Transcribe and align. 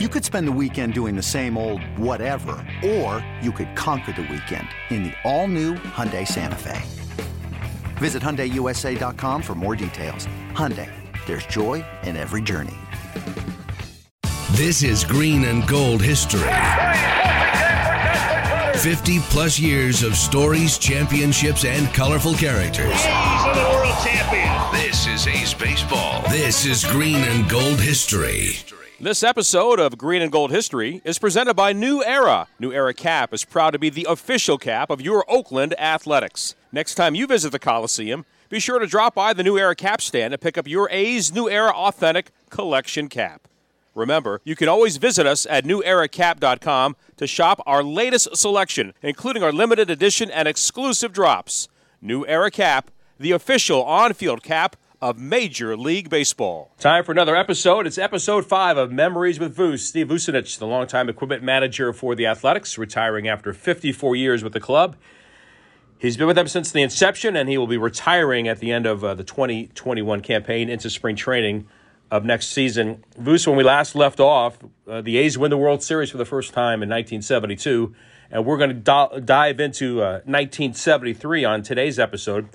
You 0.00 0.08
could 0.08 0.24
spend 0.24 0.48
the 0.48 0.58
weekend 0.60 0.92
doing 0.92 1.14
the 1.14 1.22
same 1.22 1.56
old 1.56 1.80
whatever, 1.96 2.56
or 2.84 3.24
you 3.40 3.52
could 3.52 3.76
conquer 3.76 4.10
the 4.10 4.22
weekend 4.22 4.66
in 4.90 5.04
the 5.04 5.12
all-new 5.22 5.74
Hyundai 5.74 6.26
Santa 6.26 6.56
Fe. 6.56 6.82
Visit 7.98 8.20
HyundaiUSA.com 8.20 9.40
for 9.40 9.54
more 9.54 9.76
details. 9.76 10.26
Hyundai, 10.50 10.90
there's 11.26 11.46
joy 11.46 11.84
in 12.02 12.16
every 12.16 12.42
journey. 12.42 12.74
This 14.54 14.82
is 14.82 15.04
Green 15.04 15.44
and 15.44 15.64
Gold 15.68 16.02
history. 16.02 16.40
50 18.80 19.20
plus 19.30 19.60
years 19.60 20.02
of 20.02 20.16
stories, 20.16 20.76
championships, 20.76 21.64
and 21.64 21.86
colorful 21.94 22.34
characters. 22.34 22.86
A's 22.86 23.06
are 23.06 23.54
the 23.54 23.60
world 23.70 23.94
champions. 24.02 24.72
This 24.72 25.06
is 25.06 25.28
A's 25.28 25.54
Baseball. 25.54 26.20
This 26.30 26.66
is 26.66 26.84
Green 26.84 27.22
and 27.22 27.48
Gold 27.48 27.80
history. 27.80 28.56
This 29.04 29.22
episode 29.22 29.80
of 29.80 29.98
Green 29.98 30.22
and 30.22 30.32
Gold 30.32 30.50
History 30.50 31.02
is 31.04 31.18
presented 31.18 31.52
by 31.52 31.74
New 31.74 32.02
Era. 32.02 32.46
New 32.58 32.72
Era 32.72 32.94
Cap 32.94 33.34
is 33.34 33.44
proud 33.44 33.72
to 33.72 33.78
be 33.78 33.90
the 33.90 34.06
official 34.08 34.56
cap 34.56 34.88
of 34.88 35.02
your 35.02 35.30
Oakland 35.30 35.78
Athletics. 35.78 36.54
Next 36.72 36.94
time 36.94 37.14
you 37.14 37.26
visit 37.26 37.52
the 37.52 37.58
Coliseum, 37.58 38.24
be 38.48 38.58
sure 38.58 38.78
to 38.78 38.86
drop 38.86 39.14
by 39.14 39.34
the 39.34 39.42
New 39.42 39.58
Era 39.58 39.76
Cap 39.76 40.00
stand 40.00 40.32
and 40.32 40.40
pick 40.40 40.56
up 40.56 40.66
your 40.66 40.88
A's 40.90 41.34
New 41.34 41.50
Era 41.50 41.70
Authentic 41.72 42.30
Collection 42.48 43.10
Cap. 43.10 43.46
Remember, 43.94 44.40
you 44.42 44.56
can 44.56 44.70
always 44.70 44.96
visit 44.96 45.26
us 45.26 45.46
at 45.50 45.66
neweracap.com 45.66 46.96
to 47.18 47.26
shop 47.26 47.60
our 47.66 47.82
latest 47.82 48.34
selection, 48.34 48.94
including 49.02 49.42
our 49.42 49.52
limited 49.52 49.90
edition 49.90 50.30
and 50.30 50.48
exclusive 50.48 51.12
drops. 51.12 51.68
New 52.00 52.26
Era 52.26 52.50
Cap, 52.50 52.90
the 53.20 53.32
official 53.32 53.84
on 53.84 54.14
field 54.14 54.42
cap 54.42 54.76
of 55.04 55.18
Major 55.18 55.76
League 55.76 56.08
Baseball. 56.08 56.72
Time 56.78 57.04
for 57.04 57.12
another 57.12 57.36
episode. 57.36 57.86
It's 57.86 57.98
episode 57.98 58.46
five 58.46 58.78
of 58.78 58.90
Memories 58.90 59.38
with 59.38 59.54
Voos. 59.54 59.84
Steve 59.84 60.08
Vucinich, 60.08 60.58
the 60.58 60.66
longtime 60.66 61.10
equipment 61.10 61.42
manager 61.42 61.92
for 61.92 62.14
the 62.14 62.24
Athletics, 62.24 62.78
retiring 62.78 63.28
after 63.28 63.52
54 63.52 64.16
years 64.16 64.42
with 64.42 64.54
the 64.54 64.60
club. 64.60 64.96
He's 65.98 66.16
been 66.16 66.26
with 66.26 66.36
them 66.36 66.48
since 66.48 66.72
the 66.72 66.80
inception, 66.80 67.36
and 67.36 67.50
he 67.50 67.58
will 67.58 67.66
be 67.66 67.76
retiring 67.76 68.48
at 68.48 68.60
the 68.60 68.72
end 68.72 68.86
of 68.86 69.04
uh, 69.04 69.12
the 69.12 69.24
2021 69.24 70.22
campaign 70.22 70.70
into 70.70 70.88
spring 70.88 71.16
training 71.16 71.66
of 72.10 72.24
next 72.24 72.46
season. 72.46 73.04
Voos, 73.18 73.46
when 73.46 73.58
we 73.58 73.62
last 73.62 73.94
left 73.94 74.20
off, 74.20 74.56
uh, 74.88 75.02
the 75.02 75.18
A's 75.18 75.36
win 75.36 75.50
the 75.50 75.58
World 75.58 75.82
Series 75.82 76.08
for 76.08 76.16
the 76.16 76.24
first 76.24 76.54
time 76.54 76.82
in 76.82 76.88
1972, 76.88 77.94
and 78.30 78.46
we're 78.46 78.56
going 78.56 78.70
to 78.70 78.74
do- 78.74 79.20
dive 79.20 79.60
into 79.60 80.00
uh, 80.00 80.24
1973 80.24 81.44
on 81.44 81.62
today's 81.62 81.98
episode. 81.98 82.48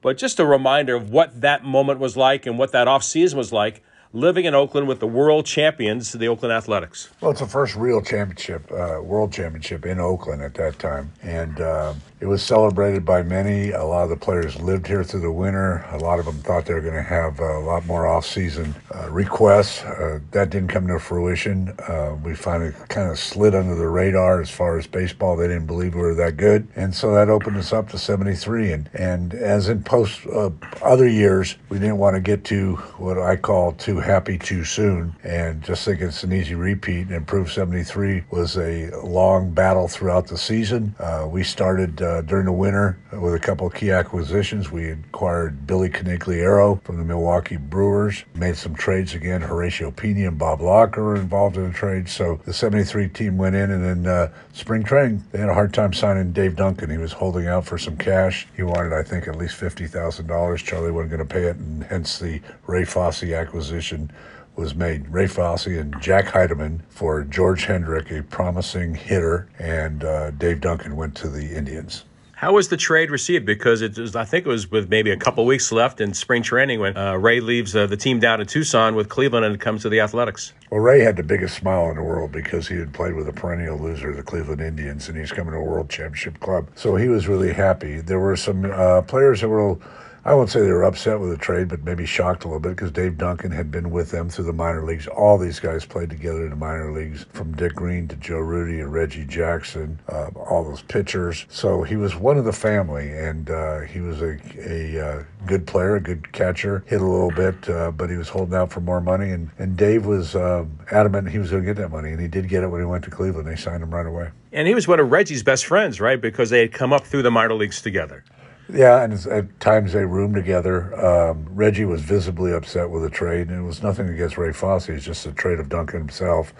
But 0.00 0.16
just 0.16 0.38
a 0.38 0.46
reminder 0.46 0.94
of 0.94 1.10
what 1.10 1.40
that 1.40 1.64
moment 1.64 1.98
was 1.98 2.16
like 2.16 2.46
and 2.46 2.58
what 2.58 2.72
that 2.72 2.86
offseason 2.86 3.34
was 3.34 3.52
like 3.52 3.82
living 4.12 4.44
in 4.44 4.54
Oakland 4.54 4.88
with 4.88 5.00
the 5.00 5.06
world 5.06 5.44
champions, 5.44 6.12
the 6.12 6.28
Oakland 6.28 6.52
Athletics. 6.52 7.10
Well, 7.20 7.32
it's 7.32 7.40
the 7.40 7.46
first 7.46 7.76
real 7.76 8.00
championship, 8.00 8.70
uh, 8.72 9.00
world 9.02 9.32
championship 9.32 9.84
in 9.84 9.98
Oakland 9.98 10.42
at 10.42 10.54
that 10.54 10.78
time. 10.78 11.12
And 11.22 11.60
uh, 11.60 11.94
it 12.20 12.26
was 12.26 12.42
celebrated 12.42 13.04
by 13.04 13.22
many. 13.22 13.70
A 13.70 13.84
lot 13.84 14.02
of 14.02 14.10
the 14.10 14.16
players 14.16 14.60
lived 14.60 14.88
here 14.88 15.04
through 15.04 15.20
the 15.20 15.30
winter. 15.30 15.86
A 15.90 15.98
lot 15.98 16.18
of 16.18 16.24
them 16.24 16.38
thought 16.38 16.66
they 16.66 16.74
were 16.74 16.80
going 16.80 16.94
to 16.94 17.02
have 17.02 17.38
a 17.38 17.58
lot 17.60 17.86
more 17.86 18.06
off-season 18.06 18.74
uh, 18.92 19.08
requests. 19.08 19.84
Uh, 19.84 20.18
that 20.32 20.50
didn't 20.50 20.68
come 20.68 20.88
to 20.88 20.98
fruition. 20.98 21.68
Uh, 21.86 22.16
we 22.24 22.34
finally 22.34 22.72
kind 22.88 23.08
of 23.10 23.18
slid 23.18 23.54
under 23.54 23.76
the 23.76 23.86
radar 23.86 24.40
as 24.40 24.50
far 24.50 24.78
as 24.78 24.86
baseball. 24.86 25.36
They 25.36 25.46
didn't 25.46 25.66
believe 25.66 25.94
we 25.94 26.00
were 26.00 26.14
that 26.16 26.36
good. 26.36 26.66
And 26.74 26.92
so 26.92 27.14
that 27.14 27.28
opened 27.28 27.56
us 27.56 27.72
up 27.72 27.88
to 27.90 27.98
73. 27.98 28.72
And, 28.72 28.90
and 28.94 29.34
as 29.34 29.68
in 29.68 29.84
post 29.84 30.26
uh, 30.26 30.50
other 30.82 31.08
years, 31.08 31.56
we 31.68 31.78
didn't 31.78 31.98
want 31.98 32.16
to 32.16 32.20
get 32.20 32.44
to 32.46 32.76
what 32.96 33.18
I 33.18 33.36
call 33.36 33.72
too 33.72 33.98
happy 34.00 34.38
too 34.38 34.64
soon 34.64 35.14
and 35.22 35.62
just 35.62 35.84
think 35.84 36.00
it's 36.00 36.24
an 36.24 36.32
easy 36.32 36.56
repeat. 36.56 37.08
And 37.08 37.26
Proof 37.26 37.52
73 37.52 38.24
was 38.32 38.56
a 38.58 38.90
long 39.04 39.52
battle 39.52 39.86
throughout 39.86 40.26
the 40.26 40.38
season. 40.38 40.96
we 41.30 41.44
started 41.44 42.02
uh, 42.08 42.22
during 42.22 42.46
the 42.46 42.52
winter 42.52 42.98
with 43.12 43.34
a 43.34 43.38
couple 43.38 43.66
of 43.66 43.74
key 43.74 43.90
acquisitions. 43.90 44.70
We 44.70 44.90
acquired 44.90 45.66
Billy 45.66 45.90
Conigliaro 45.90 46.82
from 46.82 46.96
the 46.96 47.04
Milwaukee 47.04 47.56
Brewers, 47.56 48.24
made 48.34 48.56
some 48.56 48.74
trades 48.74 49.14
again. 49.14 49.42
Horacio 49.42 49.92
Piña 49.92 50.28
and 50.28 50.38
Bob 50.38 50.60
Locker 50.60 51.02
were 51.04 51.16
involved 51.16 51.56
in 51.56 51.68
the 51.68 51.72
trade. 51.72 52.08
So 52.08 52.40
the 52.44 52.52
73 52.52 53.08
team 53.08 53.36
went 53.36 53.56
in, 53.56 53.70
and 53.70 53.84
then 53.84 54.06
uh, 54.06 54.32
spring 54.52 54.82
training, 54.82 55.24
they 55.30 55.38
had 55.38 55.48
a 55.48 55.54
hard 55.54 55.74
time 55.74 55.92
signing 55.92 56.32
Dave 56.32 56.56
Duncan. 56.56 56.90
He 56.90 56.98
was 56.98 57.12
holding 57.12 57.46
out 57.46 57.66
for 57.66 57.76
some 57.76 57.96
cash. 57.96 58.46
He 58.56 58.62
wanted, 58.62 58.92
I 58.92 59.02
think, 59.02 59.28
at 59.28 59.36
least 59.36 59.60
$50,000. 59.60 60.56
Charlie 60.64 60.90
wasn't 60.90 61.10
going 61.10 61.26
to 61.26 61.34
pay 61.34 61.44
it, 61.44 61.56
and 61.56 61.84
hence 61.84 62.18
the 62.18 62.40
Ray 62.66 62.84
Fosse 62.84 63.24
acquisition 63.24 64.10
was 64.58 64.74
made 64.74 65.08
Ray 65.08 65.28
Fosse 65.28 65.66
and 65.66 65.94
Jack 66.02 66.26
Heideman 66.26 66.80
for 66.88 67.22
George 67.22 67.64
Hendrick, 67.64 68.10
a 68.10 68.24
promising 68.24 68.92
hitter, 68.94 69.48
and 69.58 70.02
uh, 70.02 70.32
Dave 70.32 70.60
Duncan 70.60 70.96
went 70.96 71.14
to 71.16 71.28
the 71.28 71.56
Indians. 71.56 72.04
How 72.32 72.52
was 72.52 72.68
the 72.68 72.76
trade 72.76 73.10
received? 73.10 73.46
Because 73.46 73.82
it 73.82 73.98
was, 73.98 74.14
I 74.14 74.24
think 74.24 74.46
it 74.46 74.48
was 74.48 74.70
with 74.70 74.88
maybe 74.88 75.10
a 75.10 75.16
couple 75.16 75.44
weeks 75.44 75.72
left 75.72 76.00
in 76.00 76.14
spring 76.14 76.42
training 76.42 76.78
when 76.78 76.96
uh, 76.96 77.14
Ray 77.14 77.40
leaves 77.40 77.74
uh, 77.74 77.86
the 77.86 77.96
team 77.96 78.20
down 78.20 78.40
in 78.40 78.46
Tucson 78.46 78.94
with 78.94 79.08
Cleveland 79.08 79.44
and 79.44 79.60
comes 79.60 79.82
to 79.82 79.88
the 79.88 79.98
Athletics. 80.00 80.52
Well, 80.70 80.80
Ray 80.80 81.00
had 81.00 81.16
the 81.16 81.24
biggest 81.24 81.56
smile 81.56 81.90
in 81.90 81.96
the 81.96 82.02
world 82.02 82.30
because 82.30 82.68
he 82.68 82.76
had 82.76 82.92
played 82.92 83.14
with 83.14 83.28
a 83.28 83.32
perennial 83.32 83.76
loser, 83.78 84.14
the 84.14 84.22
Cleveland 84.22 84.60
Indians, 84.60 85.08
and 85.08 85.18
he's 85.18 85.32
coming 85.32 85.52
to 85.52 85.58
a 85.58 85.64
World 85.64 85.88
Championship 85.90 86.38
club. 86.38 86.68
So 86.76 86.94
he 86.94 87.08
was 87.08 87.26
really 87.26 87.52
happy. 87.52 88.00
There 88.00 88.20
were 88.20 88.36
some 88.36 88.64
uh, 88.64 89.02
players 89.02 89.40
that 89.40 89.48
were 89.48 89.76
I 90.24 90.34
won't 90.34 90.50
say 90.50 90.60
they 90.60 90.72
were 90.72 90.84
upset 90.84 91.20
with 91.20 91.30
the 91.30 91.36
trade, 91.36 91.68
but 91.68 91.84
maybe 91.84 92.04
shocked 92.04 92.44
a 92.44 92.48
little 92.48 92.60
bit 92.60 92.70
because 92.70 92.90
Dave 92.90 93.18
Duncan 93.18 93.50
had 93.50 93.70
been 93.70 93.90
with 93.90 94.10
them 94.10 94.28
through 94.28 94.46
the 94.46 94.52
minor 94.52 94.84
leagues. 94.84 95.06
All 95.06 95.38
these 95.38 95.60
guys 95.60 95.84
played 95.84 96.10
together 96.10 96.44
in 96.44 96.50
the 96.50 96.56
minor 96.56 96.92
leagues, 96.92 97.24
from 97.32 97.52
Dick 97.52 97.74
Green 97.74 98.08
to 98.08 98.16
Joe 98.16 98.38
Rudi 98.38 98.80
and 98.80 98.92
Reggie 98.92 99.24
Jackson, 99.24 99.98
uh, 100.08 100.28
all 100.34 100.64
those 100.64 100.82
pitchers. 100.82 101.46
So 101.48 101.82
he 101.82 101.96
was 101.96 102.16
one 102.16 102.36
of 102.36 102.44
the 102.44 102.52
family, 102.52 103.10
and 103.10 103.48
uh, 103.48 103.80
he 103.80 104.00
was 104.00 104.20
a, 104.20 104.38
a 104.58 105.06
uh, 105.06 105.24
good 105.46 105.66
player, 105.66 105.96
a 105.96 106.00
good 106.00 106.32
catcher, 106.32 106.84
hit 106.86 107.00
a 107.00 107.06
little 107.06 107.30
bit, 107.30 107.68
uh, 107.68 107.90
but 107.92 108.10
he 108.10 108.16
was 108.16 108.28
holding 108.28 108.54
out 108.54 108.70
for 108.70 108.80
more 108.80 109.00
money. 109.00 109.30
And, 109.30 109.50
and 109.58 109.76
Dave 109.76 110.04
was 110.04 110.34
um, 110.34 110.78
adamant 110.90 111.28
he 111.28 111.38
was 111.38 111.50
going 111.50 111.62
to 111.62 111.66
get 111.66 111.80
that 111.80 111.90
money, 111.90 112.10
and 112.10 112.20
he 112.20 112.28
did 112.28 112.48
get 112.48 112.62
it 112.62 112.68
when 112.68 112.80
he 112.80 112.86
went 112.86 113.04
to 113.04 113.10
Cleveland. 113.10 113.46
They 113.46 113.56
signed 113.56 113.82
him 113.82 113.94
right 113.94 114.06
away. 114.06 114.30
And 114.52 114.66
he 114.66 114.74
was 114.74 114.88
one 114.88 114.98
of 114.98 115.10
Reggie's 115.10 115.42
best 115.42 115.66
friends, 115.66 116.00
right? 116.00 116.20
Because 116.20 116.50
they 116.50 116.60
had 116.60 116.72
come 116.72 116.92
up 116.92 117.06
through 117.06 117.22
the 117.22 117.30
minor 117.30 117.54
leagues 117.54 117.82
together. 117.82 118.24
Yeah, 118.70 119.02
and 119.02 119.14
at 119.26 119.60
times 119.60 119.94
they 119.94 120.04
roomed 120.04 120.34
together. 120.34 120.94
Um, 121.02 121.46
Reggie 121.50 121.86
was 121.86 122.02
visibly 122.02 122.52
upset 122.52 122.90
with 122.90 123.02
the 123.02 123.10
trade, 123.10 123.48
and 123.48 123.60
it 123.60 123.66
was 123.66 123.82
nothing 123.82 124.08
against 124.08 124.36
Ray 124.36 124.52
Fosse. 124.52 124.90
It's 124.90 125.04
just 125.04 125.24
a 125.24 125.32
trade 125.32 125.58
of 125.58 125.70
Duncan 125.70 126.00
himself. 126.00 126.52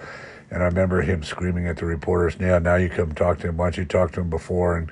And 0.51 0.63
I 0.63 0.67
remember 0.67 1.03
him 1.03 1.23
screaming 1.23 1.67
at 1.67 1.77
the 1.77 1.85
reporters, 1.85 2.37
"Yeah, 2.41 2.59
now 2.59 2.77
you 2.77 2.89
come 2.89 3.13
talk 3.13 3.41
to 3.41 3.49
him. 3.49 3.59
Why 3.59 3.67
don't 3.67 3.77
you 3.77 3.85
talk 3.85 4.13
to 4.13 4.21
him 4.21 4.31
before?" 4.31 4.79
And 4.79 4.91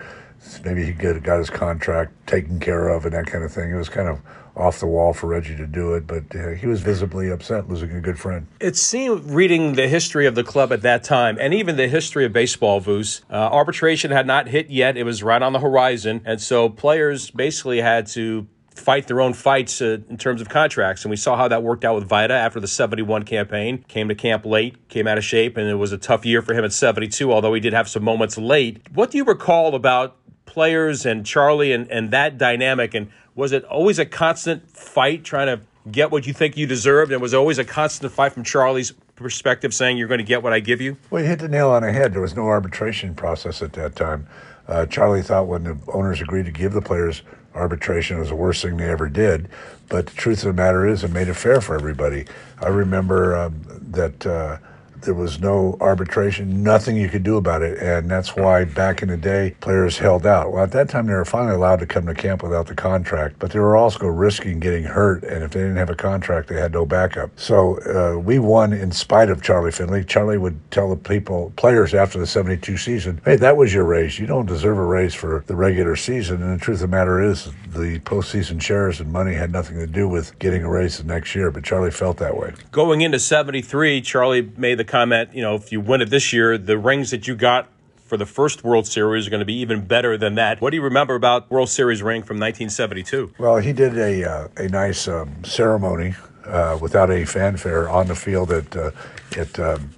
maybe 0.63 0.85
he 0.85 0.93
got 0.93 1.39
his 1.39 1.49
contract 1.49 2.13
taken 2.27 2.61
care 2.61 2.89
of 2.89 3.07
and 3.07 3.15
that 3.15 3.27
kind 3.27 3.43
of 3.43 3.51
thing. 3.51 3.71
It 3.71 3.77
was 3.77 3.89
kind 3.89 4.09
of 4.09 4.21
off 4.57 4.81
the 4.81 4.87
wall 4.87 5.13
for 5.13 5.27
Reggie 5.29 5.57
to 5.57 5.67
do 5.67 5.95
it, 5.95 6.07
but 6.07 6.25
uh, 6.35 6.51
he 6.51 6.67
was 6.67 6.81
visibly 6.81 7.31
upset 7.31 7.69
losing 7.69 7.91
a 7.93 8.01
good 8.01 8.19
friend. 8.19 8.47
It 8.61 8.77
seemed, 8.77 9.31
reading 9.31 9.75
the 9.75 9.89
history 9.89 10.27
of 10.27 10.35
the 10.35 10.45
club 10.45 10.73
at 10.73 10.83
that 10.83 11.05
time, 11.05 11.37
and 11.41 11.53
even 11.53 11.77
the 11.77 11.89
history 11.89 12.25
of 12.25 12.33
baseball, 12.33 12.81
Voos, 12.81 13.23
uh, 13.31 13.35
arbitration 13.35 14.11
had 14.11 14.27
not 14.27 14.49
hit 14.49 14.71
yet. 14.71 14.97
It 14.97 15.05
was 15.05 15.23
right 15.23 15.43
on 15.43 15.53
the 15.53 15.61
horizon, 15.61 16.23
and 16.25 16.41
so 16.41 16.69
players 16.69 17.31
basically 17.31 17.81
had 17.81 18.07
to 18.09 18.47
fight 18.79 19.07
their 19.07 19.21
own 19.21 19.33
fights 19.33 19.81
uh, 19.81 19.99
in 20.09 20.17
terms 20.17 20.41
of 20.41 20.49
contracts. 20.49 21.05
And 21.05 21.11
we 21.11 21.17
saw 21.17 21.37
how 21.37 21.49
that 21.49 21.63
worked 21.63 21.85
out 21.85 21.95
with 21.95 22.05
Vida 22.05 22.35
after 22.35 22.61
the 22.61 22.69
71 22.69 23.25
campaign. 23.25 23.85
Came 23.89 24.09
to 24.09 24.15
camp 24.15 24.45
late, 24.45 24.89
came 24.89 25.07
out 25.07 25.19
of 25.19 25.25
shape, 25.25 25.57
and 25.57 25.69
it 25.69 25.77
was 25.77 25.93
a 25.93 25.99
tough 25.99 26.25
year 26.25 26.43
for 26.43 26.55
him 26.55 26.65
at 26.65 26.73
72, 26.73 27.33
although 27.33 27.55
he 27.55 27.61
did 27.61 27.73
have 27.73 27.89
some 27.89 28.05
moments 28.05 28.37
late. 28.37 28.81
What 28.93 29.11
do 29.11 29.19
you 29.19 29.25
recall 29.25 29.75
about 29.75 30.17
players 30.45 31.07
and 31.07 31.25
Charlie 31.25 31.73
and, 31.73 31.91
and 31.91 32.11
that 32.11 32.39
dynamic? 32.39 32.95
And 32.95 33.11
was 33.37 33.53
it 33.53 33.65
always 33.65 34.01
a 34.01 34.07
constant 34.07 34.69
fight 34.69 35.23
trying 35.23 35.47
to 35.47 35.65
get 35.89 36.11
what 36.11 36.27
you 36.27 36.33
think 36.33 36.57
you 36.57 36.67
deserved? 36.67 37.13
And 37.13 37.23
was 37.23 37.35
always 37.35 37.59
a 37.59 37.65
constant 37.65 38.11
fight 38.11 38.33
from 38.33 38.43
Charlie's 38.43 38.93
perspective 39.15 39.73
saying 39.73 39.99
you're 39.99 40.09
going 40.09 40.19
to 40.19 40.25
get 40.25 40.43
what 40.43 40.53
I 40.53 40.59
give 40.59 40.81
you? 40.81 40.97
Well, 41.11 41.23
you 41.23 41.29
hit 41.29 41.39
the 41.39 41.49
nail 41.49 41.71
on 41.71 41.83
the 41.83 41.93
head. 41.93 42.15
There 42.15 42.23
was 42.23 42.35
no 42.35 42.47
arbitration 42.47 43.15
process 43.15 43.63
at 43.63 43.75
that 43.75 43.95
time. 43.95 44.27
Uh, 44.67 44.87
Charlie 44.87 45.23
thought 45.23 45.47
when 45.47 45.65
the 45.65 45.79
owners 45.93 46.21
agreed 46.21 46.47
to 46.47 46.51
give 46.51 46.73
the 46.73 46.83
players 46.83 47.23
arbitration 47.55 48.17
it 48.17 48.21
was 48.21 48.29
the 48.29 48.35
worst 48.35 48.63
thing 48.63 48.77
they 48.77 48.89
ever 48.89 49.09
did. 49.09 49.49
But 49.89 50.07
the 50.07 50.17
truth 50.17 50.39
of 50.39 50.49
the 50.49 50.53
matter 50.53 50.87
is, 50.87 51.05
it 51.05 51.13
made 51.13 51.29
it 51.29 51.35
fair 51.35 51.61
for 51.61 51.75
everybody. 51.75 52.27
I 52.61 52.69
remember 52.69 53.37
um, 53.37 53.63
that. 53.93 54.27
Uh, 54.27 54.59
there 55.03 55.15
was 55.15 55.41
no 55.41 55.77
arbitration, 55.81 56.63
nothing 56.63 56.97
you 56.97 57.09
could 57.09 57.23
do 57.23 57.37
about 57.37 57.63
it. 57.63 57.79
And 57.79 58.11
that's 58.11 58.37
why 58.37 58.65
back 58.65 59.03
in 59.03 59.09
the 59.09 59.17
day, 59.17 59.55
players 59.61 59.99
held 59.99 60.27
out. 60.27 60.53
Well, 60.53 60.63
at 60.63 60.73
that 60.73 60.89
time, 60.89 61.07
they 61.07 61.15
were 61.15 61.25
finally 61.25 61.55
allowed 61.55 61.81
to 61.81 61.87
come 61.87 62.07
to 62.07 62.15
camp 62.15 62.43
without 62.43 62.67
the 62.67 62.75
contract, 62.75 63.37
but 63.39 63.51
they 63.51 63.59
were 63.59 63.77
also 63.77 64.07
risking 64.07 64.61
getting 64.61 64.85
hurt. 64.85 65.23
And 65.25 65.43
if 65.43 65.53
they 65.53 65.61
didn't 65.61 65.77
have 65.77 65.91
a 65.91 65.95
contract, 65.95 66.49
they 66.49 66.61
had 66.61 66.73
no 66.73 66.87
backup. 66.87 67.31
So 67.37 67.79
uh, 67.81 68.19
we 68.19 68.39
won 68.39 68.73
in 68.73 68.93
spite 68.93 69.31
of 69.31 69.43
Charlie 69.43 69.73
Finley. 69.73 70.05
Charlie 70.05 70.39
would 70.39 70.59
tell 70.71 70.91
the 70.91 70.97
people, 70.97 71.53
players 71.57 71.95
after 71.95 72.19
the 72.19 72.27
72 72.27 72.77
season, 72.77 73.21
hey, 73.25 73.37
that 73.37 73.57
was 73.57 73.73
your 73.73 73.85
raise. 73.85 74.19
You 74.19 74.27
don't 74.27 74.47
deserve 74.47 74.79
a 74.79 74.85
raise 74.85 75.15
for 75.15 75.45
the 75.47 75.57
regular 75.57 75.97
season. 75.97 76.43
And 76.43 76.59
the 76.59 76.63
truth 76.63 76.83
of 76.83 76.91
the 76.91 76.97
matter 76.97 77.23
is, 77.23 77.51
the 77.69 78.01
postseason 78.01 78.61
shares 78.61 79.01
and 79.01 79.13
money 79.13 79.35
had 79.35 79.53
nothing 79.53 79.79
to 79.79 79.87
do 79.87 80.09
with 80.09 80.39
getting 80.39 80.63
a 80.63 80.69
raise 80.69 80.99
the 80.99 81.05
next 81.05 81.35
year, 81.35 81.51
but 81.51 81.65
Charlie 81.65 81.91
felt 81.91 82.17
that 82.19 82.37
way. 82.37 82.55
Going 82.73 83.03
into 83.03 83.19
73, 83.19 84.01
Charlie 84.01 84.51
made 84.57 84.79
the 84.79 84.85
comment, 84.87 85.31
you 85.35 85.43
know, 85.43 85.55
if 85.55 85.73
you 85.73 85.81
win 85.81 86.01
it 86.01 86.11
this 86.11 86.33
year, 86.33 86.57
the 86.57 86.79
rings 86.79 87.11
that 87.11 87.27
you 87.27 87.35
got 87.35 87.69
for 88.07 88.17
the 88.17 88.27
first 88.27 88.65
World 88.65 88.87
Series 88.87 89.27
are 89.27 89.31
going 89.31 89.41
to 89.41 89.47
be 89.47 89.59
even 89.59 89.85
better 89.85 90.17
than 90.17 90.37
that. 90.37 90.61
What 90.61 90.71
do 90.71 90.77
you 90.77 90.83
remember 90.83 91.15
about 91.15 91.51
World 91.51 91.69
Series 91.69 92.03
ring 92.03 92.23
from 92.23 92.37
1972? 92.37 93.35
Well, 93.39 93.57
he 93.57 93.73
did 93.73 93.99
a 93.99 94.25
uh, 94.25 94.49
a 94.57 94.69
nice 94.69 95.09
um, 95.09 95.45
ceremony 95.45 96.15
uh, 96.45 96.79
without 96.81 97.11
any 97.11 97.25
fanfare 97.25 97.89
on 97.89 98.07
the 98.07 98.15
field 98.15 98.53
at 98.53 98.77
uh, 98.77 98.93
at 99.37 99.59
um, 99.59 99.91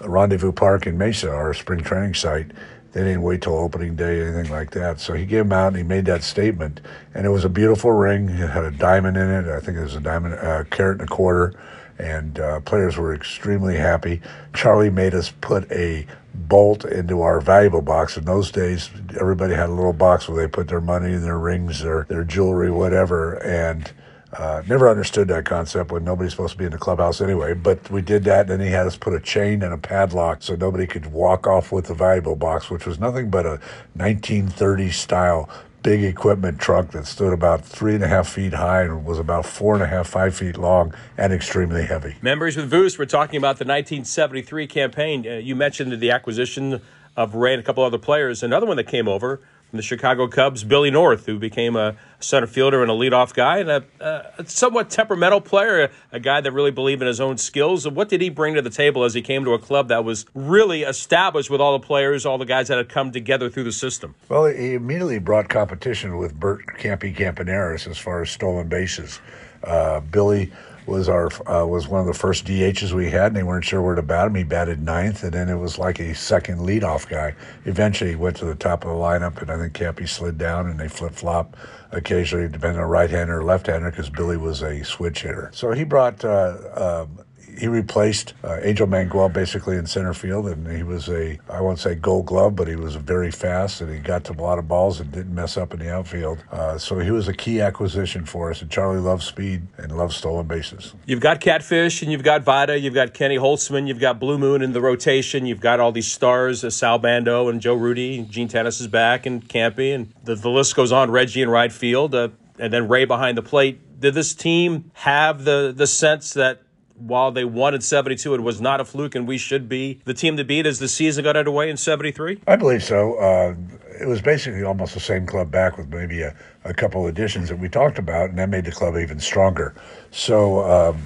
Rendezvous 0.00 0.52
Park 0.52 0.86
in 0.86 0.96
Mesa, 0.96 1.30
our 1.30 1.52
spring 1.54 1.82
training 1.82 2.14
site. 2.14 2.50
They 2.92 3.04
didn't 3.04 3.22
wait 3.22 3.42
till 3.42 3.54
opening 3.54 3.94
day, 3.94 4.20
anything 4.20 4.50
like 4.50 4.72
that. 4.72 4.98
So 4.98 5.12
he 5.14 5.24
came 5.24 5.52
out 5.52 5.68
and 5.68 5.76
he 5.76 5.82
made 5.84 6.06
that 6.06 6.24
statement, 6.24 6.80
and 7.14 7.24
it 7.24 7.28
was 7.28 7.44
a 7.44 7.48
beautiful 7.48 7.92
ring. 7.92 8.28
It 8.28 8.50
had 8.50 8.64
a 8.64 8.72
diamond 8.72 9.16
in 9.16 9.30
it. 9.30 9.46
I 9.46 9.60
think 9.60 9.78
it 9.78 9.82
was 9.82 9.94
a 9.94 10.00
diamond, 10.00 10.34
uh, 10.34 10.64
carat 10.70 11.00
and 11.00 11.08
a 11.08 11.12
quarter, 11.12 11.54
and 12.00 12.40
uh, 12.40 12.60
players 12.60 12.96
were 12.96 13.14
extremely 13.14 13.76
happy. 13.76 14.20
Charlie 14.54 14.90
made 14.90 15.14
us 15.14 15.32
put 15.40 15.70
a 15.70 16.06
bolt 16.34 16.84
into 16.84 17.22
our 17.22 17.40
valuable 17.40 17.82
box. 17.82 18.16
In 18.16 18.24
those 18.24 18.50
days, 18.50 18.90
everybody 19.18 19.54
had 19.54 19.68
a 19.68 19.72
little 19.72 19.92
box 19.92 20.28
where 20.28 20.44
they 20.44 20.50
put 20.50 20.68
their 20.68 20.80
money, 20.80 21.14
their 21.16 21.38
rings, 21.38 21.82
their 21.82 22.06
their 22.08 22.24
jewelry, 22.24 22.70
whatever, 22.70 23.34
and 23.44 23.92
uh, 24.32 24.62
never 24.68 24.88
understood 24.88 25.26
that 25.28 25.44
concept 25.44 25.90
when 25.90 26.04
nobody's 26.04 26.32
supposed 26.32 26.52
to 26.52 26.58
be 26.58 26.64
in 26.64 26.70
the 26.70 26.78
clubhouse 26.78 27.20
anyway, 27.20 27.52
but 27.52 27.90
we 27.90 28.00
did 28.00 28.22
that. 28.24 28.42
And 28.42 28.50
then 28.50 28.60
he 28.60 28.68
had 28.68 28.86
us 28.86 28.96
put 28.96 29.12
a 29.12 29.20
chain 29.20 29.62
and 29.62 29.74
a 29.74 29.78
padlock 29.78 30.42
so 30.42 30.54
nobody 30.54 30.86
could 30.86 31.06
walk 31.06 31.48
off 31.48 31.72
with 31.72 31.86
the 31.86 31.94
valuable 31.94 32.36
box, 32.36 32.70
which 32.70 32.86
was 32.86 33.00
nothing 33.00 33.28
but 33.28 33.44
a 33.44 33.60
1930s 33.98 34.92
style 34.92 35.48
big 35.82 36.04
equipment 36.04 36.58
truck 36.58 36.90
that 36.90 37.06
stood 37.06 37.32
about 37.32 37.64
three 37.64 37.94
and 37.94 38.04
a 38.04 38.08
half 38.08 38.28
feet 38.28 38.54
high 38.54 38.82
and 38.82 39.04
was 39.04 39.18
about 39.18 39.46
four 39.46 39.74
and 39.74 39.82
a 39.82 39.86
half, 39.86 40.08
five 40.08 40.34
feet 40.34 40.56
long 40.56 40.94
and 41.16 41.32
extremely 41.32 41.84
heavy. 41.84 42.16
Memories 42.20 42.56
with 42.56 42.70
Voos. 42.70 42.98
We're 42.98 43.06
talking 43.06 43.36
about 43.36 43.58
the 43.58 43.64
1973 43.64 44.66
campaign. 44.66 45.26
Uh, 45.26 45.32
you 45.34 45.56
mentioned 45.56 45.98
the 45.98 46.10
acquisition 46.10 46.80
of 47.16 47.34
Ray 47.34 47.54
and 47.54 47.60
a 47.60 47.64
couple 47.64 47.82
other 47.84 47.98
players. 47.98 48.42
Another 48.42 48.66
one 48.66 48.76
that 48.76 48.86
came 48.86 49.08
over 49.08 49.40
from 49.70 49.76
the 49.76 49.82
Chicago 49.82 50.26
Cubs, 50.26 50.64
Billy 50.64 50.90
North, 50.90 51.26
who 51.26 51.38
became 51.38 51.76
a 51.76 51.94
center 52.18 52.48
fielder 52.48 52.82
and 52.82 52.90
a 52.90 52.94
leadoff 52.94 53.32
guy, 53.32 53.58
and 53.58 53.70
a, 53.70 53.84
a 54.00 54.44
somewhat 54.46 54.90
temperamental 54.90 55.40
player, 55.40 55.84
a, 55.84 55.90
a, 56.16 56.20
guy 56.20 56.40
that 56.40 56.50
really 56.50 56.72
believed 56.72 57.00
in 57.00 57.08
his 57.08 57.20
own 57.20 57.38
skills. 57.38 57.88
What 57.88 58.08
did 58.08 58.20
he 58.20 58.30
bring 58.30 58.54
to 58.54 58.62
the 58.62 58.70
table 58.70 59.04
as 59.04 59.14
he 59.14 59.22
came 59.22 59.44
to 59.44 59.52
a 59.52 59.58
club 59.58 59.88
that 59.88 60.04
was 60.04 60.26
really 60.34 60.82
established 60.82 61.50
with 61.50 61.60
all 61.60 61.78
the 61.78 61.86
players, 61.86 62.26
all 62.26 62.36
the 62.36 62.44
guys 62.44 62.66
that 62.68 62.78
had 62.78 62.88
come 62.88 63.12
together 63.12 63.48
through 63.48 63.64
the 63.64 63.72
system? 63.72 64.16
Well, 64.28 64.46
he 64.46 64.74
immediately 64.74 65.20
brought 65.20 65.48
competition 65.48 66.18
with 66.18 66.38
Bert 66.38 66.66
Campy 66.78 67.14
Campaneris 67.14 67.86
as 67.88 67.96
far 67.96 68.22
as 68.22 68.30
stolen 68.30 68.68
bases. 68.68 69.20
Uh, 69.62 70.00
Billy 70.00 70.50
was 70.90 71.08
our 71.08 71.30
uh, 71.50 71.64
was 71.64 71.88
one 71.88 72.00
of 72.00 72.06
the 72.06 72.14
first 72.14 72.44
DHs 72.44 72.92
we 72.92 73.10
had, 73.10 73.28
and 73.28 73.36
they 73.36 73.42
weren't 73.42 73.64
sure 73.64 73.80
where 73.80 73.94
to 73.94 74.02
bat 74.02 74.26
him. 74.26 74.34
He 74.34 74.44
batted 74.44 74.82
ninth, 74.82 75.22
and 75.22 75.32
then 75.32 75.48
it 75.48 75.56
was 75.56 75.78
like 75.78 76.00
a 76.00 76.14
second 76.14 76.58
leadoff 76.58 77.08
guy. 77.08 77.34
Eventually, 77.64 78.10
he 78.10 78.16
went 78.16 78.36
to 78.38 78.44
the 78.44 78.54
top 78.54 78.84
of 78.84 78.90
the 78.90 78.96
lineup, 78.96 79.40
and 79.40 79.50
I 79.50 79.56
think 79.56 79.72
Campy 79.72 80.08
slid 80.08 80.36
down, 80.36 80.68
and 80.68 80.78
they 80.78 80.88
flip 80.88 81.12
flop 81.12 81.56
occasionally, 81.92 82.48
depending 82.48 82.82
on 82.82 82.88
right 82.88 83.08
hander 83.08 83.38
or 83.38 83.44
left 83.44 83.68
hander, 83.68 83.90
because 83.90 84.10
Billy 84.10 84.36
was 84.36 84.62
a 84.62 84.84
switch 84.84 85.22
hitter. 85.22 85.50
So 85.54 85.72
he 85.72 85.84
brought. 85.84 86.24
Uh, 86.24 87.06
um, 87.08 87.24
he 87.60 87.68
replaced 87.68 88.32
uh, 88.42 88.58
Angel 88.62 88.86
Mangual 88.86 89.30
basically 89.32 89.76
in 89.76 89.86
center 89.86 90.14
field, 90.14 90.46
and 90.48 90.66
he 90.66 90.82
was 90.82 91.08
a 91.08 91.38
I 91.48 91.60
won't 91.60 91.78
say 91.78 91.94
Gold 91.94 92.26
Glove, 92.26 92.56
but 92.56 92.68
he 92.68 92.76
was 92.76 92.96
very 92.96 93.30
fast 93.30 93.80
and 93.80 93.92
he 93.92 93.98
got 93.98 94.24
to 94.24 94.32
a 94.32 94.40
lot 94.40 94.58
of 94.58 94.66
balls 94.66 94.98
and 95.00 95.12
didn't 95.12 95.34
mess 95.34 95.56
up 95.56 95.74
in 95.74 95.80
the 95.80 95.92
outfield. 95.92 96.42
Uh, 96.50 96.78
so 96.78 96.98
he 96.98 97.10
was 97.10 97.28
a 97.28 97.34
key 97.34 97.60
acquisition 97.60 98.24
for 98.24 98.50
us. 98.50 98.62
And 98.62 98.70
Charlie 98.70 99.00
loves 99.00 99.26
speed 99.26 99.62
and 99.76 99.96
loves 99.96 100.16
stolen 100.16 100.46
bases. 100.46 100.94
You've 101.04 101.20
got 101.20 101.40
Catfish 101.40 102.02
and 102.02 102.10
you've 102.10 102.22
got 102.22 102.42
Vida, 102.42 102.78
you've 102.78 102.94
got 102.94 103.12
Kenny 103.12 103.36
Holtzman, 103.36 103.86
you've 103.86 104.00
got 104.00 104.18
Blue 104.18 104.38
Moon 104.38 104.62
in 104.62 104.72
the 104.72 104.80
rotation, 104.80 105.44
you've 105.44 105.60
got 105.60 105.80
all 105.80 105.92
these 105.92 106.10
stars, 106.10 106.64
uh, 106.64 106.70
Sal 106.70 106.98
Bando 106.98 107.48
and 107.48 107.60
Joe 107.60 107.74
Rudi, 107.74 108.22
Gene 108.30 108.48
Tenace 108.48 108.80
is 108.80 108.88
back 108.88 109.26
and 109.26 109.46
Campy, 109.46 109.94
and 109.94 110.12
the, 110.24 110.34
the 110.34 110.48
list 110.48 110.74
goes 110.74 110.92
on. 110.92 111.10
Reggie 111.10 111.42
in 111.42 111.50
right 111.50 111.72
field, 111.72 112.14
uh, 112.14 112.28
and 112.58 112.72
then 112.72 112.88
Ray 112.88 113.04
behind 113.04 113.36
the 113.36 113.42
plate. 113.42 114.00
Did 114.00 114.14
this 114.14 114.34
team 114.34 114.90
have 114.94 115.44
the 115.44 115.74
the 115.76 115.86
sense 115.86 116.32
that 116.32 116.62
while 117.00 117.32
they 117.32 117.42
in 117.42 117.80
72, 117.80 118.34
it 118.34 118.40
was 118.40 118.60
not 118.60 118.80
a 118.80 118.84
fluke, 118.84 119.14
and 119.14 119.26
we 119.26 119.38
should 119.38 119.68
be 119.68 120.00
the 120.04 120.14
team 120.14 120.36
to 120.36 120.44
beat 120.44 120.66
as 120.66 120.78
the 120.78 120.88
season 120.88 121.24
got 121.24 121.36
underway 121.36 121.70
in 121.70 121.76
73? 121.76 122.40
I 122.46 122.56
believe 122.56 122.82
so. 122.82 123.14
Uh, 123.14 123.54
it 124.00 124.06
was 124.06 124.20
basically 124.20 124.62
almost 124.62 124.94
the 124.94 125.00
same 125.00 125.26
club 125.26 125.50
back 125.50 125.76
with 125.76 125.88
maybe 125.88 126.22
a, 126.22 126.34
a 126.64 126.74
couple 126.74 127.06
additions 127.06 127.48
that 127.48 127.58
we 127.58 127.68
talked 127.68 127.98
about, 127.98 128.30
and 128.30 128.38
that 128.38 128.48
made 128.48 128.64
the 128.64 128.72
club 128.72 128.96
even 128.96 129.20
stronger. 129.20 129.74
So 130.10 130.60
um, 130.60 131.02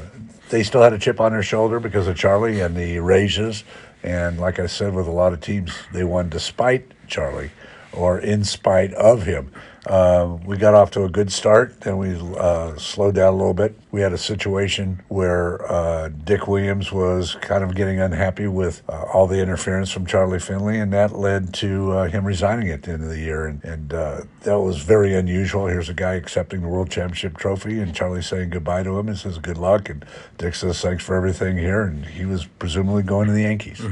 they 0.51 0.63
still 0.63 0.83
had 0.83 0.93
a 0.93 0.99
chip 0.99 1.21
on 1.21 1.33
their 1.33 1.43
shoulder 1.43 1.81
because 1.81 2.07
of 2.07 2.17
Charlie 2.17 2.61
and 2.61 2.77
the 2.77 2.99
raises. 2.99 3.65
And 4.03 4.39
like 4.39 4.59
I 4.59 4.67
said, 4.67 4.95
with 4.95 5.07
a 5.07 5.13
lot 5.13 5.33
of 5.33 5.41
teams, 5.41 5.73
they 5.93 6.05
won 6.05 6.29
despite 6.29 6.93
Charlie 7.09 7.51
or 7.95 8.19
in 8.19 8.45
spite 8.45 8.93
of 8.95 9.23
him. 9.25 9.51
Uh, 9.87 10.39
we 10.47 10.57
got 10.57 10.73
off 10.73 10.91
to 10.93 11.05
a 11.05 11.11
good 11.11 11.31
start, 11.31 11.83
then 11.83 11.99
we 11.99 12.15
uh, 12.39 12.75
slowed 12.77 13.15
down 13.15 13.35
a 13.35 13.37
little 13.37 13.53
bit. 13.53 13.79
We 13.91 14.01
had 14.01 14.15
a 14.15 14.19
situation 14.19 15.03
where 15.09 15.71
uh, 15.71 16.09
Dick 16.09 16.49
Williams 16.49 16.91
was 16.91 17.35
kind 17.43 17.63
of 17.63 17.75
getting 17.75 18.01
unhappy 18.01 18.47
with 18.47 18.83
uh, 18.89 19.03
all 19.13 19.27
the 19.27 19.41
interference 19.41 19.91
from 19.91 20.07
Charlie 20.07 20.39
Finley, 20.39 20.79
and 20.79 20.91
that 20.95 21.13
led 21.13 21.53
to 21.55 21.93
uh, 21.93 22.09
him 22.09 22.25
resigning 22.25 22.71
at 22.71 22.83
the 22.83 22.93
end 22.93 23.03
of 23.03 23.11
the 23.11 23.19
year. 23.19 23.47
And, 23.47 23.63
and 23.63 23.93
uh, 23.93 24.23
that 24.45 24.59
was 24.59 24.79
very 24.79 25.15
unusual. 25.15 25.67
Here's 25.67 25.91
a 25.91 25.95
guy 25.95 26.15
accepting 26.15 26.63
the 26.63 26.69
World 26.69 26.91
Championship 26.91 27.37
trophy, 27.37 27.79
and 27.79 27.95
Charlie 27.95 28.23
saying 28.23 28.51
goodbye 28.51 28.85
to 28.85 28.99
him 28.99 29.09
and 29.09 29.19
says 29.19 29.37
good 29.37 29.59
luck. 29.59 29.91
And 29.91 30.03
Dick 30.39 30.55
says 30.55 30.81
thanks 30.81 31.05
for 31.05 31.15
everything 31.15 31.59
here, 31.59 31.83
and 31.83 32.07
he 32.07 32.25
was 32.25 32.47
presumably 32.47 33.03
going 33.03 33.27
to 33.27 33.35
the 33.35 33.43
Yankees. 33.43 33.85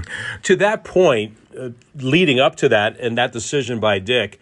To 0.45 0.57
that 0.57 0.85
point, 0.85 1.37
leading 1.95 2.41
up 2.41 2.57
to 2.57 2.69
that 2.69 2.99
and 2.99 3.17
that 3.19 3.33
decision 3.33 3.81
by 3.81 3.99
Dick, 3.99 4.41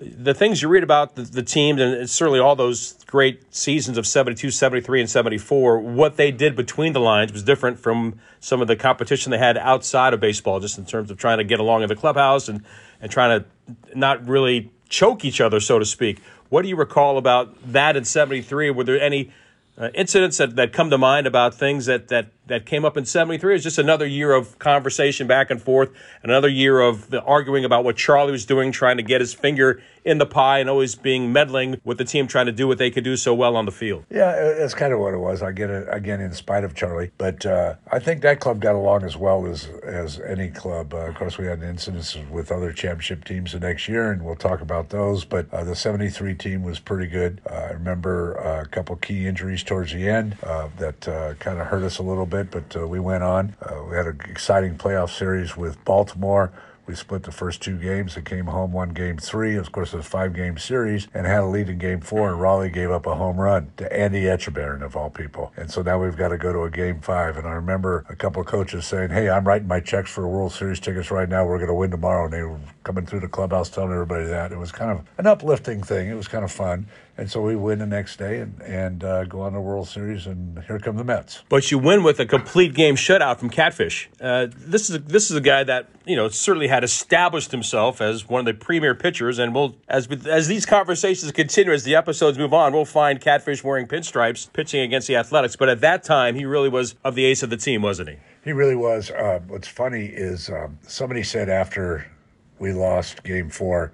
the 0.00 0.32
things 0.32 0.62
you 0.62 0.68
read 0.68 0.82
about 0.82 1.16
the, 1.16 1.22
the 1.22 1.42
team, 1.42 1.78
and 1.78 2.08
certainly 2.08 2.40
all 2.40 2.56
those 2.56 2.94
great 3.06 3.54
seasons 3.54 3.98
of 3.98 4.06
72, 4.06 4.50
73, 4.50 5.00
and 5.00 5.10
74, 5.10 5.78
what 5.80 6.16
they 6.16 6.30
did 6.30 6.56
between 6.56 6.92
the 6.92 7.00
lines 7.00 7.32
was 7.32 7.42
different 7.42 7.78
from 7.78 8.18
some 8.40 8.62
of 8.62 8.68
the 8.68 8.76
competition 8.76 9.30
they 9.30 9.38
had 9.38 9.58
outside 9.58 10.14
of 10.14 10.20
baseball, 10.20 10.60
just 10.60 10.78
in 10.78 10.86
terms 10.86 11.10
of 11.10 11.18
trying 11.18 11.38
to 11.38 11.44
get 11.44 11.60
along 11.60 11.82
in 11.82 11.88
the 11.88 11.96
clubhouse 11.96 12.48
and, 12.48 12.62
and 13.00 13.10
trying 13.10 13.40
to 13.40 13.76
not 13.94 14.26
really 14.26 14.70
choke 14.88 15.24
each 15.24 15.40
other, 15.40 15.60
so 15.60 15.78
to 15.78 15.84
speak. 15.84 16.20
What 16.48 16.62
do 16.62 16.68
you 16.68 16.76
recall 16.76 17.18
about 17.18 17.72
that 17.72 17.96
in 17.96 18.04
73? 18.04 18.70
Were 18.70 18.84
there 18.84 19.00
any 19.00 19.30
uh, 19.76 19.88
incidents 19.94 20.38
that, 20.38 20.56
that 20.56 20.72
come 20.72 20.90
to 20.90 20.98
mind 20.98 21.26
about 21.26 21.54
things 21.54 21.86
that, 21.86 22.08
that, 22.08 22.28
that 22.46 22.66
came 22.66 22.84
up 22.84 22.96
in 22.96 23.04
73 23.04 23.54
is 23.54 23.62
just 23.62 23.78
another 23.78 24.06
year 24.06 24.32
of 24.32 24.58
conversation 24.58 25.26
back 25.26 25.50
and 25.50 25.62
forth, 25.62 25.90
another 26.22 26.48
year 26.48 26.80
of 26.80 27.10
the 27.10 27.22
arguing 27.22 27.64
about 27.64 27.84
what 27.84 27.96
Charlie 27.96 28.32
was 28.32 28.44
doing, 28.44 28.72
trying 28.72 28.96
to 28.96 29.02
get 29.02 29.20
his 29.20 29.32
finger 29.32 29.80
in 30.04 30.18
the 30.18 30.26
pie 30.26 30.58
and 30.58 30.68
always 30.68 30.94
being 30.94 31.32
meddling 31.32 31.80
with 31.84 31.98
the 31.98 32.04
team, 32.04 32.26
trying 32.26 32.46
to 32.46 32.52
do 32.52 32.66
what 32.66 32.78
they 32.78 32.90
could 32.90 33.04
do 33.04 33.16
so 33.16 33.32
well 33.32 33.56
on 33.56 33.66
the 33.66 33.72
field. 33.72 34.04
Yeah, 34.10 34.54
that's 34.58 34.74
kind 34.74 34.92
of 34.92 34.98
what 34.98 35.14
it 35.14 35.18
was. 35.18 35.42
I 35.42 35.52
get 35.52 35.70
it 35.70 35.86
again, 35.90 36.20
in 36.20 36.32
spite 36.32 36.64
of 36.64 36.74
Charlie, 36.74 37.10
but 37.18 37.46
uh, 37.46 37.74
I 37.90 37.98
think 37.98 38.22
that 38.22 38.40
club 38.40 38.60
got 38.60 38.74
along 38.74 39.04
as 39.04 39.16
well 39.16 39.46
as 39.46 39.68
as 39.84 40.18
any 40.20 40.48
club. 40.48 40.94
Uh, 40.94 41.08
of 41.08 41.14
course, 41.14 41.38
we 41.38 41.46
had 41.46 41.62
incidents 41.62 42.16
with 42.30 42.50
other 42.50 42.72
championship 42.72 43.24
teams 43.24 43.52
the 43.52 43.60
next 43.60 43.88
year, 43.88 44.10
and 44.10 44.24
we'll 44.24 44.36
talk 44.36 44.60
about 44.60 44.90
those. 44.90 45.24
But 45.24 45.52
uh, 45.52 45.64
the 45.64 45.76
'73 45.76 46.34
team 46.34 46.62
was 46.62 46.78
pretty 46.78 47.06
good. 47.06 47.40
Uh, 47.48 47.54
I 47.54 47.70
remember 47.70 48.40
uh, 48.44 48.62
a 48.62 48.66
couple 48.66 48.96
key 48.96 49.26
injuries 49.26 49.62
towards 49.62 49.92
the 49.92 50.08
end 50.08 50.36
uh, 50.42 50.68
that 50.78 51.00
kind 51.38 51.60
of 51.60 51.66
hurt 51.68 51.82
us 51.84 51.98
a 51.98 52.02
little 52.02 52.26
bit, 52.26 52.31
but 52.32 52.74
uh, 52.76 52.86
we 52.86 52.98
went 52.98 53.22
on. 53.22 53.54
Uh, 53.60 53.82
we 53.88 53.96
had 53.96 54.06
an 54.06 54.20
exciting 54.28 54.76
playoff 54.76 55.10
series 55.10 55.56
with 55.56 55.84
Baltimore. 55.84 56.50
We 56.84 56.96
split 56.96 57.22
the 57.22 57.30
first 57.30 57.62
two 57.62 57.78
games 57.78 58.16
and 58.16 58.26
came 58.26 58.46
home 58.46 58.72
won 58.72 58.90
game 58.90 59.16
three. 59.16 59.56
Of 59.56 59.70
course, 59.70 59.92
it 59.92 59.98
was 59.98 60.06
a 60.06 60.08
five 60.08 60.34
game 60.34 60.58
series 60.58 61.06
and 61.14 61.26
had 61.26 61.40
a 61.40 61.46
lead 61.46 61.68
in 61.68 61.78
game 61.78 62.00
four. 62.00 62.32
And 62.32 62.40
Rollie 62.40 62.72
gave 62.72 62.90
up 62.90 63.06
a 63.06 63.14
home 63.14 63.36
run 63.36 63.70
to 63.76 63.92
Andy 63.92 64.22
Etchebarren, 64.22 64.82
of 64.82 64.96
all 64.96 65.08
people. 65.08 65.52
And 65.56 65.70
so 65.70 65.82
now 65.82 66.02
we've 66.02 66.16
got 66.16 66.28
to 66.28 66.38
go 66.38 66.52
to 66.52 66.62
a 66.62 66.70
game 66.70 67.00
five. 67.00 67.36
And 67.36 67.46
I 67.46 67.52
remember 67.52 68.04
a 68.08 68.16
couple 68.16 68.40
of 68.40 68.48
coaches 68.48 68.84
saying, 68.84 69.10
Hey, 69.10 69.30
I'm 69.30 69.46
writing 69.46 69.68
my 69.68 69.78
checks 69.78 70.10
for 70.10 70.26
World 70.26 70.52
Series 70.52 70.80
tickets 70.80 71.10
right 71.12 71.28
now. 71.28 71.46
We're 71.46 71.58
going 71.58 71.68
to 71.68 71.74
win 71.74 71.92
tomorrow. 71.92 72.24
And 72.24 72.32
they 72.32 72.42
were 72.42 72.58
coming 72.82 73.06
through 73.06 73.20
the 73.20 73.28
clubhouse 73.28 73.70
telling 73.70 73.92
everybody 73.92 74.24
that. 74.24 74.50
It 74.50 74.58
was 74.58 74.72
kind 74.72 74.90
of 74.90 75.06
an 75.18 75.28
uplifting 75.28 75.84
thing. 75.84 76.08
It 76.08 76.14
was 76.14 76.26
kind 76.26 76.44
of 76.44 76.50
fun. 76.50 76.86
And 77.18 77.30
so 77.30 77.42
we 77.42 77.56
win 77.56 77.78
the 77.78 77.86
next 77.86 78.16
day 78.16 78.40
and, 78.40 78.60
and 78.62 79.04
uh, 79.04 79.24
go 79.24 79.42
on 79.42 79.52
the 79.52 79.60
World 79.60 79.86
Series, 79.86 80.26
and 80.26 80.58
here 80.64 80.78
come 80.78 80.96
the 80.96 81.04
Mets. 81.04 81.42
But 81.50 81.70
you 81.70 81.78
win 81.78 82.02
with 82.02 82.18
a 82.20 82.26
complete 82.26 82.72
game 82.74 82.96
shutout 82.96 83.38
from 83.38 83.50
Catfish. 83.50 84.08
Uh, 84.18 84.46
this 84.50 84.88
is 84.88 84.96
a, 84.96 84.98
this 84.98 85.30
is 85.30 85.36
a 85.36 85.40
guy 85.40 85.62
that 85.62 85.90
you 86.06 86.16
know 86.16 86.30
certainly 86.30 86.68
had 86.68 86.82
established 86.82 87.50
himself 87.50 88.00
as 88.00 88.28
one 88.28 88.40
of 88.40 88.46
the 88.46 88.54
premier 88.54 88.94
pitchers, 88.94 89.38
and 89.38 89.54
we'll 89.54 89.76
as 89.88 90.08
as 90.26 90.48
these 90.48 90.64
conversations 90.64 91.30
continue, 91.32 91.72
as 91.72 91.84
the 91.84 91.94
episodes 91.94 92.38
move 92.38 92.54
on, 92.54 92.72
we'll 92.72 92.86
find 92.86 93.20
Catfish 93.20 93.62
wearing 93.62 93.86
pinstripes 93.86 94.50
pitching 94.50 94.80
against 94.80 95.06
the 95.06 95.16
Athletics. 95.16 95.54
But 95.54 95.68
at 95.68 95.82
that 95.82 96.04
time, 96.04 96.34
he 96.34 96.46
really 96.46 96.70
was 96.70 96.94
of 97.04 97.14
the 97.14 97.26
ace 97.26 97.42
of 97.42 97.50
the 97.50 97.58
team, 97.58 97.82
wasn't 97.82 98.08
he? 98.08 98.16
He 98.42 98.52
really 98.52 98.76
was. 98.76 99.10
Uh, 99.10 99.40
what's 99.48 99.68
funny 99.68 100.06
is 100.06 100.48
um, 100.48 100.78
somebody 100.86 101.22
said 101.24 101.50
after 101.50 102.10
we 102.58 102.72
lost 102.72 103.22
Game 103.22 103.50
Four 103.50 103.92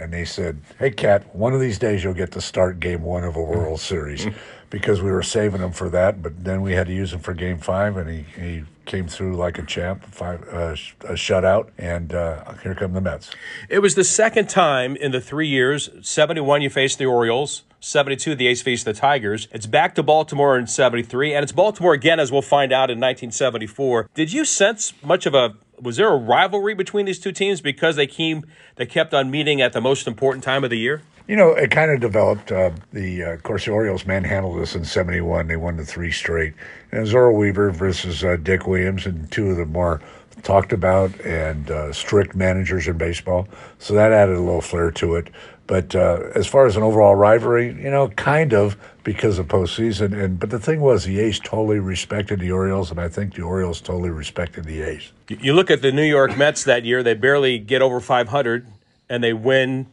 and 0.00 0.12
they 0.12 0.24
said, 0.24 0.60
"Hey, 0.78 0.90
Cat, 0.90 1.34
one 1.34 1.52
of 1.52 1.60
these 1.60 1.78
days 1.78 2.02
you'll 2.02 2.14
get 2.14 2.32
to 2.32 2.40
start 2.40 2.80
Game 2.80 3.02
One 3.02 3.24
of 3.24 3.36
a 3.36 3.42
World 3.42 3.80
Series," 3.92 4.26
because 4.70 5.02
we 5.02 5.10
were 5.10 5.22
saving 5.22 5.60
him 5.60 5.72
for 5.72 5.88
that. 5.90 6.22
But 6.22 6.44
then 6.44 6.62
we 6.62 6.72
had 6.72 6.86
to 6.86 6.94
use 6.94 7.12
him 7.12 7.20
for 7.20 7.34
Game 7.34 7.58
Five, 7.58 7.96
and 7.96 8.08
he 8.10 8.24
he 8.40 8.64
came 8.90 9.06
through 9.06 9.36
like 9.36 9.56
a 9.56 9.62
champ, 9.62 10.04
five, 10.06 10.42
uh, 10.52 10.74
a 11.06 11.14
shutout, 11.14 11.68
and 11.78 12.12
uh, 12.12 12.54
here 12.62 12.74
come 12.74 12.92
the 12.92 13.00
Mets. 13.00 13.30
It 13.68 13.78
was 13.78 13.94
the 13.94 14.02
second 14.02 14.48
time 14.48 14.96
in 14.96 15.12
the 15.12 15.20
three 15.20 15.46
years 15.46 15.90
71 16.02 16.62
you 16.62 16.70
faced 16.70 16.98
the 16.98 17.06
Orioles. 17.06 17.62
72, 17.82 18.34
the 18.34 18.46
A's 18.46 18.60
faced 18.60 18.84
the 18.84 18.92
Tigers. 18.92 19.48
It's 19.52 19.66
back 19.66 19.94
to 19.94 20.02
Baltimore 20.02 20.58
in 20.58 20.66
73, 20.66 21.32
and 21.32 21.42
it's 21.42 21.52
Baltimore 21.52 21.94
again, 21.94 22.20
as 22.20 22.30
we'll 22.30 22.42
find 22.42 22.72
out 22.72 22.90
in 22.90 22.98
1974. 22.98 24.10
Did 24.12 24.32
you 24.32 24.44
sense 24.44 24.92
much 25.02 25.24
of 25.24 25.34
a 25.34 25.54
was 25.80 25.96
there 25.96 26.12
a 26.12 26.16
rivalry 26.16 26.74
between 26.74 27.06
these 27.06 27.18
two 27.18 27.32
teams 27.32 27.60
because 27.60 27.96
they 27.96 28.06
came 28.06 28.44
they 28.76 28.86
kept 28.86 29.14
on 29.14 29.30
meeting 29.30 29.60
at 29.60 29.72
the 29.72 29.80
most 29.80 30.06
important 30.06 30.44
time 30.44 30.64
of 30.64 30.70
the 30.70 30.78
year? 30.78 31.02
You 31.26 31.36
know, 31.36 31.50
it 31.50 31.70
kind 31.70 31.92
of 31.92 32.00
developed. 32.00 32.50
Uh, 32.50 32.70
the 32.92 33.24
uh, 33.24 33.30
of 33.30 33.42
course, 33.42 33.64
the 33.64 33.70
Orioles 33.70 34.06
manhandled 34.06 34.60
us 34.60 34.74
in 34.74 34.84
'71. 34.84 35.46
They 35.46 35.56
won 35.56 35.76
the 35.76 35.84
three 35.84 36.10
straight. 36.10 36.54
And 36.90 37.06
Earl 37.06 37.36
Weaver 37.36 37.70
versus 37.70 38.24
uh, 38.24 38.36
Dick 38.42 38.66
Williams, 38.66 39.06
and 39.06 39.30
two 39.30 39.50
of 39.50 39.56
the 39.56 39.66
more 39.66 40.00
talked 40.42 40.72
about 40.72 41.18
and 41.20 41.70
uh, 41.70 41.92
strict 41.92 42.34
managers 42.34 42.88
in 42.88 42.96
baseball. 42.98 43.46
So 43.78 43.94
that 43.94 44.12
added 44.12 44.36
a 44.36 44.40
little 44.40 44.60
flair 44.60 44.90
to 44.92 45.16
it. 45.16 45.28
But 45.66 45.94
uh, 45.94 46.30
as 46.34 46.46
far 46.46 46.66
as 46.66 46.76
an 46.76 46.82
overall 46.82 47.14
rivalry, 47.14 47.66
you 47.66 47.90
know, 47.90 48.08
kind 48.08 48.52
of 48.52 48.76
because 49.04 49.38
of 49.38 49.48
postseason. 49.48 50.18
And 50.18 50.38
but 50.38 50.50
the 50.50 50.58
thing 50.58 50.80
was, 50.80 51.04
the 51.04 51.18
A's 51.20 51.38
totally 51.38 51.78
respected 51.78 52.40
the 52.40 52.52
Orioles, 52.52 52.90
and 52.90 53.00
I 53.00 53.08
think 53.08 53.34
the 53.34 53.42
Orioles 53.42 53.80
totally 53.80 54.10
respected 54.10 54.64
the 54.64 54.82
A's. 54.82 55.12
You 55.28 55.54
look 55.54 55.70
at 55.70 55.82
the 55.82 55.92
New 55.92 56.04
York 56.04 56.36
Mets 56.36 56.64
that 56.64 56.84
year; 56.84 57.02
they 57.02 57.14
barely 57.14 57.58
get 57.58 57.82
over 57.82 58.00
500, 58.00 58.66
and 59.08 59.22
they 59.22 59.32
win 59.32 59.86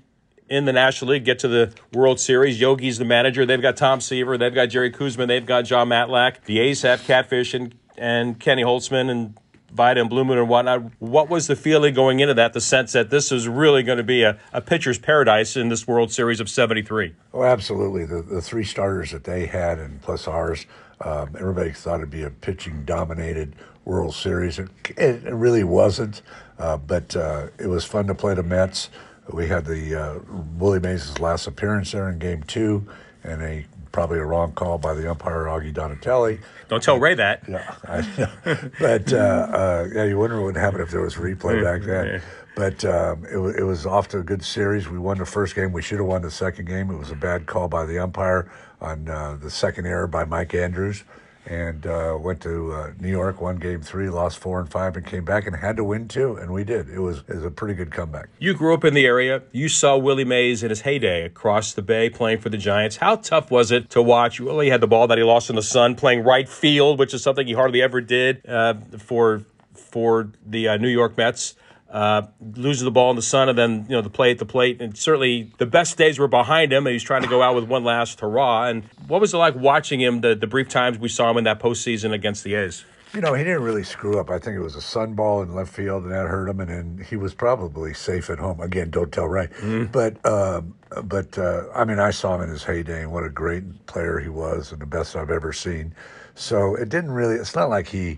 in 0.50 0.66
the 0.66 0.74
National 0.74 1.12
League, 1.12 1.26
get 1.26 1.40
to 1.40 1.48
the 1.48 1.74
World 1.94 2.20
Series. 2.20 2.60
Yogi's 2.60 2.98
the 2.98 3.06
manager. 3.06 3.46
They've 3.46 3.62
got 3.62 3.78
Tom 3.78 4.00
Seaver. 4.00 4.38
They've 4.38 4.54
got 4.54 4.68
Jerry 4.68 4.92
Koosman. 4.92 5.28
They've 5.28 5.46
got 5.46 5.64
Jon 5.64 5.90
Matlack. 5.90 6.46
The 6.46 6.60
A's 6.60 6.84
have 6.84 7.04
Catfish 7.04 7.54
and, 7.54 7.76
and 7.98 8.40
Kenny 8.40 8.64
Holtzman 8.64 9.10
and 9.10 9.38
Vida 9.72 10.02
and 10.02 10.10
Blue 10.10 10.24
Moon 10.24 10.38
and 10.38 10.50
whatnot. 10.50 10.84
What 11.00 11.30
was 11.30 11.48
the 11.48 11.56
feeling 11.56 11.94
going 11.94 12.20
into 12.20 12.34
that? 12.36 12.54
The 12.54 12.62
sense 12.62 12.94
that 12.94 13.10
this 13.10 13.32
is 13.32 13.48
really 13.48 13.84
going 13.84 13.98
to 13.98 14.04
be 14.04 14.24
a, 14.24 14.40
a 14.54 14.62
pitcher's 14.62 14.98
paradise 14.98 15.58
in 15.58 15.70
this 15.70 15.88
World 15.88 16.12
Series 16.12 16.40
of 16.40 16.50
'73. 16.50 17.14
Oh, 17.34 17.44
absolutely. 17.44 18.06
The 18.06 18.22
the 18.22 18.42
three 18.42 18.64
starters 18.64 19.12
that 19.12 19.24
they 19.24 19.46
had, 19.46 19.80
and 19.80 20.02
plus 20.02 20.28
ours, 20.28 20.66
um, 21.02 21.36
everybody 21.40 21.72
thought 21.72 21.98
it'd 21.98 22.10
be 22.10 22.24
a 22.24 22.30
pitching 22.30 22.86
dominated 22.86 23.56
World 23.86 24.14
Series. 24.14 24.60
It, 24.60 24.70
it, 24.98 25.34
really 25.34 25.64
wasn't, 25.64 26.22
uh, 26.60 26.78
but 26.78 27.16
uh, 27.16 27.48
it 27.58 27.68
was 27.68 27.86
fun 27.86 28.08
to 28.08 28.16
play 28.16 28.34
the 28.34 28.44
Mets. 28.44 28.90
We 29.32 29.48
had 29.48 29.66
the 29.66 29.96
uh, 29.96 30.20
Willie 30.58 30.80
Mays' 30.80 31.20
last 31.20 31.48
appearance 31.48 31.92
there 31.92 32.10
in 32.10 32.20
Game 32.20 32.44
Two, 32.44 32.88
and 33.24 33.42
a 33.42 33.66
probably 33.98 34.20
a 34.20 34.26
wrong 34.26 34.52
call 34.52 34.78
by 34.78 34.94
the 34.94 35.10
umpire 35.10 35.46
Augie 35.46 35.74
Donatelli. 35.74 36.38
Don't 36.68 36.84
tell 36.84 37.00
Ray 37.00 37.16
that. 37.16 37.42
Yeah, 37.50 37.74
I, 37.86 38.70
but 38.80 39.12
uh, 39.12 39.18
uh, 39.18 39.90
yeah, 39.92 40.04
you 40.04 40.20
wonder 40.20 40.36
what 40.36 40.46
would 40.46 40.56
happen 40.56 40.82
if 40.82 40.92
there 40.92 41.02
was 41.02 41.16
replay 41.16 41.64
back 41.64 41.82
then. 41.82 42.22
But 42.56 42.86
um, 42.86 43.26
it, 43.26 43.62
it 43.62 43.64
was 43.64 43.88
off 43.88 44.08
to 44.10 44.20
a 44.20 44.24
good 44.24 44.46
series. 44.46 44.88
We 44.88 45.00
won 45.00 45.18
the 45.18 45.26
first 45.26 45.56
game. 45.56 45.72
We 45.72 45.82
should 45.82 45.98
have 45.98 46.06
won 46.06 46.22
the 46.22 46.30
second 46.30 46.66
game. 46.66 46.92
It 46.92 46.98
was 46.98 47.10
a 47.10 47.16
bad 47.16 47.48
call 47.48 47.70
by 47.70 47.88
the 47.88 47.98
umpire 47.98 48.52
on 48.82 49.10
uh, 49.10 49.36
the 49.42 49.50
second 49.50 49.88
error 49.88 50.06
by 50.06 50.26
Mike 50.26 50.54
Andrews 50.54 51.04
and 51.48 51.88
uh, 51.88 52.18
went 52.20 52.42
to 52.42 52.74
uh, 52.74 52.92
New 53.00 53.10
York, 53.10 53.40
won 53.42 53.56
game 53.56 53.82
three, 53.82 54.10
lost 54.10 54.38
four 54.38 54.60
and 54.60 54.70
five, 54.70 54.96
and 54.98 55.06
came 55.06 55.24
back 55.24 55.48
and 55.48 55.56
had 55.56 55.78
to 55.78 55.84
win 55.84 56.08
two, 56.08 56.36
and 56.36 56.52
we 56.52 56.64
did. 56.64 56.90
It 56.90 57.00
was, 57.00 57.20
it 57.28 57.36
was 57.36 57.46
a 57.46 57.52
pretty 57.52 57.74
good 57.74 57.92
comeback. 57.92 58.28
You 58.40 58.54
grew 58.54 58.74
up 58.74 58.84
in 58.84 58.94
the 58.94 59.06
area. 59.06 59.44
You 59.52 59.70
saw 59.70 59.98
Willie 59.98 60.26
Mays 60.26 60.62
in 60.62 60.70
his 60.70 60.82
heyday 60.82 61.24
across 61.24 61.74
the 61.74 61.82
bay 61.82 62.10
playing 62.10 62.40
for 62.40 62.50
the 62.50 62.58
Giants. 62.58 62.98
How 62.98 63.16
tough 63.16 63.50
was 63.50 63.72
it 63.72 63.90
to 63.92 64.02
watch? 64.02 64.40
Willie 64.40 64.70
had 64.70 64.82
the 64.82 64.88
ball 64.88 65.08
that 65.08 65.18
he 65.18 65.24
lost 65.24 65.50
in 65.50 65.56
the 65.56 65.62
sun, 65.62 65.96
playing 65.96 66.24
right 66.24 66.50
field, 66.50 67.00
which 67.00 67.14
is 67.14 67.24
something 67.24 67.48
he 67.48 67.54
hardly 67.54 67.82
ever 67.82 68.02
did 68.02 68.48
uh, 68.48 68.76
for 68.98 69.44
for 69.74 70.30
the 70.46 70.68
uh, 70.68 70.78
New 70.78 70.90
York 70.90 71.18
Mets 71.18 71.56
uh, 71.90 72.24
loses 72.56 72.84
the 72.84 72.92
ball 72.92 73.10
in 73.10 73.16
the 73.16 73.22
sun, 73.22 73.50
and 73.50 73.58
then 73.58 73.86
you 73.90 73.96
know 73.96 74.02
the 74.02 74.10
play 74.10 74.32
at 74.32 74.40
the 74.40 74.46
plate. 74.46 74.82
And 74.82 74.98
certainly 74.98 75.52
the 75.58 75.66
best 75.66 75.98
days 75.98 76.20
were 76.20 76.28
behind 76.28 76.74
him, 76.74 76.86
and 76.86 76.94
he's 76.94 77.04
trying 77.04 77.24
to 77.24 77.30
go 77.30 77.42
out 77.42 77.56
with 77.56 77.66
one 77.66 77.84
last 77.84 78.20
hurrah. 78.20 78.68
And 78.68 78.84
what 79.08 79.22
was 79.22 79.34
it 79.34 79.38
like 79.38 79.56
watching 79.56 80.02
him 80.02 80.22
the, 80.22 80.36
the 80.36 80.48
brief 80.48 80.70
times 80.70 80.98
we 81.00 81.10
saw 81.10 81.30
him 81.32 81.38
in 81.38 81.44
that 81.46 81.60
postseason 81.60 82.14
against 82.14 82.44
the 82.44 82.56
A's? 82.56 82.84
You 83.14 83.22
know, 83.22 83.34
he 83.34 83.44
didn't 83.44 83.64
really 83.64 83.86
screw 83.86 84.20
up. 84.20 84.30
I 84.30 84.38
think 84.38 84.58
it 84.58 84.62
was 84.62 84.76
a 84.76 84.82
sun 84.82 85.14
ball 85.14 85.42
in 85.42 85.56
left 85.56 85.74
field, 85.74 86.04
and 86.04 86.12
that 86.12 86.28
hurt 86.28 86.50
him. 86.50 86.60
And 86.60 86.70
then 86.70 87.06
he 87.10 87.16
was 87.16 87.34
probably 87.34 87.94
safe 87.94 88.30
at 88.30 88.38
home. 88.38 88.60
Again, 88.60 88.90
don't 88.90 89.12
tell 89.12 89.28
Ray. 89.28 89.48
Mm. 89.62 89.92
But, 89.92 90.24
um, 90.26 90.76
but 91.06 91.38
uh, 91.38 91.64
I 91.74 91.86
mean, 91.86 92.00
I 92.00 92.12
saw 92.12 92.36
him 92.36 92.42
in 92.42 92.50
his 92.50 92.66
heyday, 92.66 93.04
and 93.04 93.14
what 93.14 93.24
a 93.24 93.30
great 93.30 93.86
player 93.86 94.20
he 94.20 94.28
was, 94.28 94.74
and 94.74 94.82
the 94.82 94.86
best 94.86 95.16
I've 95.16 95.32
ever 95.32 95.54
seen. 95.54 95.96
So 96.36 96.76
it 96.76 96.90
didn't 96.90 97.12
really. 97.12 97.36
It's 97.36 97.56
not 97.56 97.70
like 97.70 97.88
he 97.88 98.18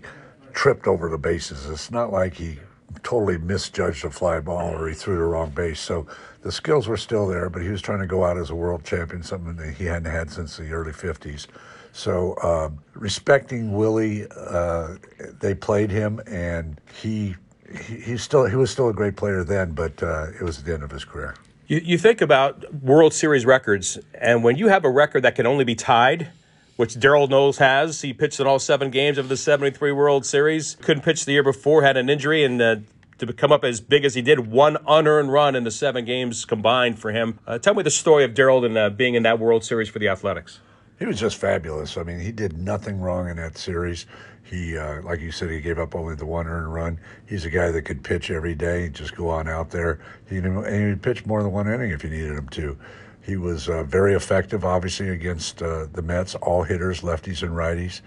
tripped 0.52 0.88
over 0.88 1.08
the 1.08 1.18
bases. 1.18 1.70
It's 1.70 1.92
not 1.92 2.12
like 2.12 2.34
he 2.34 2.58
totally 3.02 3.38
misjudged 3.38 4.04
a 4.04 4.10
fly 4.10 4.40
ball 4.40 4.74
or 4.74 4.88
he 4.88 4.94
threw 4.94 5.16
the 5.16 5.22
wrong 5.24 5.50
base. 5.50 5.80
So 5.80 6.06
the 6.42 6.52
skills 6.52 6.88
were 6.88 6.96
still 6.96 7.26
there, 7.26 7.50
but 7.50 7.62
he 7.62 7.68
was 7.68 7.82
trying 7.82 8.00
to 8.00 8.06
go 8.06 8.24
out 8.24 8.36
as 8.36 8.50
a 8.50 8.54
world 8.54 8.84
champion, 8.84 9.22
something 9.22 9.56
that 9.56 9.74
he 9.74 9.84
hadn't 9.84 10.10
had 10.10 10.30
since 10.30 10.56
the 10.56 10.70
early 10.70 10.92
50s. 10.92 11.46
So 11.92 12.36
um, 12.42 12.78
respecting 12.94 13.72
Willie, 13.72 14.26
uh, 14.30 14.96
they 15.40 15.54
played 15.54 15.90
him, 15.90 16.20
and 16.26 16.80
he, 17.00 17.34
he 17.86 17.96
he 17.96 18.16
still 18.16 18.46
he 18.46 18.56
was 18.56 18.70
still 18.70 18.88
a 18.88 18.92
great 18.92 19.16
player 19.16 19.42
then, 19.42 19.72
but 19.72 20.00
uh, 20.02 20.28
it 20.28 20.42
was 20.42 20.62
the 20.62 20.72
end 20.72 20.82
of 20.82 20.90
his 20.90 21.04
career. 21.04 21.34
You, 21.66 21.78
you 21.78 21.98
think 21.98 22.20
about 22.20 22.72
World 22.74 23.12
Series 23.12 23.44
records, 23.44 23.98
and 24.14 24.44
when 24.44 24.56
you 24.56 24.68
have 24.68 24.84
a 24.84 24.90
record 24.90 25.22
that 25.22 25.34
can 25.34 25.46
only 25.46 25.64
be 25.64 25.74
tied 25.74 26.28
which 26.80 26.94
Darold 26.94 27.28
Knowles 27.28 27.58
has. 27.58 28.00
He 28.00 28.14
pitched 28.14 28.40
in 28.40 28.46
all 28.46 28.58
seven 28.58 28.90
games 28.90 29.18
of 29.18 29.28
the 29.28 29.36
73 29.36 29.92
World 29.92 30.24
Series. 30.24 30.78
Couldn't 30.80 31.02
pitch 31.02 31.26
the 31.26 31.32
year 31.32 31.42
before, 31.42 31.82
had 31.82 31.98
an 31.98 32.08
injury, 32.08 32.42
and 32.42 32.62
uh, 32.62 32.76
to 33.18 33.30
come 33.34 33.52
up 33.52 33.64
as 33.64 33.82
big 33.82 34.06
as 34.06 34.14
he 34.14 34.22
did, 34.22 34.50
one 34.50 34.78
unearned 34.88 35.30
run 35.30 35.54
in 35.54 35.64
the 35.64 35.70
seven 35.70 36.06
games 36.06 36.46
combined 36.46 36.98
for 36.98 37.12
him. 37.12 37.38
Uh, 37.46 37.58
tell 37.58 37.74
me 37.74 37.82
the 37.82 37.90
story 37.90 38.24
of 38.24 38.32
Darold 38.32 38.64
and 38.64 38.78
uh, 38.78 38.88
being 38.88 39.14
in 39.14 39.24
that 39.24 39.38
World 39.38 39.62
Series 39.62 39.90
for 39.90 39.98
the 39.98 40.08
Athletics. 40.08 40.60
He 40.98 41.04
was 41.04 41.20
just 41.20 41.36
fabulous. 41.36 41.98
I 41.98 42.02
mean, 42.02 42.18
he 42.18 42.32
did 42.32 42.56
nothing 42.56 42.98
wrong 42.98 43.28
in 43.28 43.36
that 43.36 43.58
series. 43.58 44.06
He, 44.42 44.78
uh, 44.78 45.02
like 45.02 45.20
you 45.20 45.32
said, 45.32 45.50
he 45.50 45.60
gave 45.60 45.78
up 45.78 45.94
only 45.94 46.14
the 46.14 46.24
one 46.24 46.46
earned 46.46 46.72
run. 46.72 46.98
He's 47.26 47.44
a 47.44 47.50
guy 47.50 47.70
that 47.72 47.82
could 47.82 48.02
pitch 48.02 48.30
every 48.30 48.54
day, 48.54 48.88
just 48.88 49.14
go 49.14 49.28
on 49.28 49.48
out 49.48 49.68
there. 49.68 50.00
He, 50.30 50.38
and 50.38 50.88
he'd 50.88 51.02
pitch 51.02 51.26
more 51.26 51.42
than 51.42 51.52
one 51.52 51.70
inning 51.70 51.90
if 51.90 52.02
you 52.02 52.08
needed 52.08 52.38
him 52.38 52.48
to. 52.48 52.78
He 53.30 53.36
was 53.36 53.68
uh, 53.68 53.84
very 53.84 54.14
effective, 54.14 54.64
obviously, 54.64 55.08
against 55.10 55.62
uh, 55.62 55.86
the 55.92 56.02
Mets, 56.02 56.34
all 56.34 56.64
hitters, 56.64 57.02
lefties 57.02 57.44
and 57.44 57.52
righties. 57.52 58.00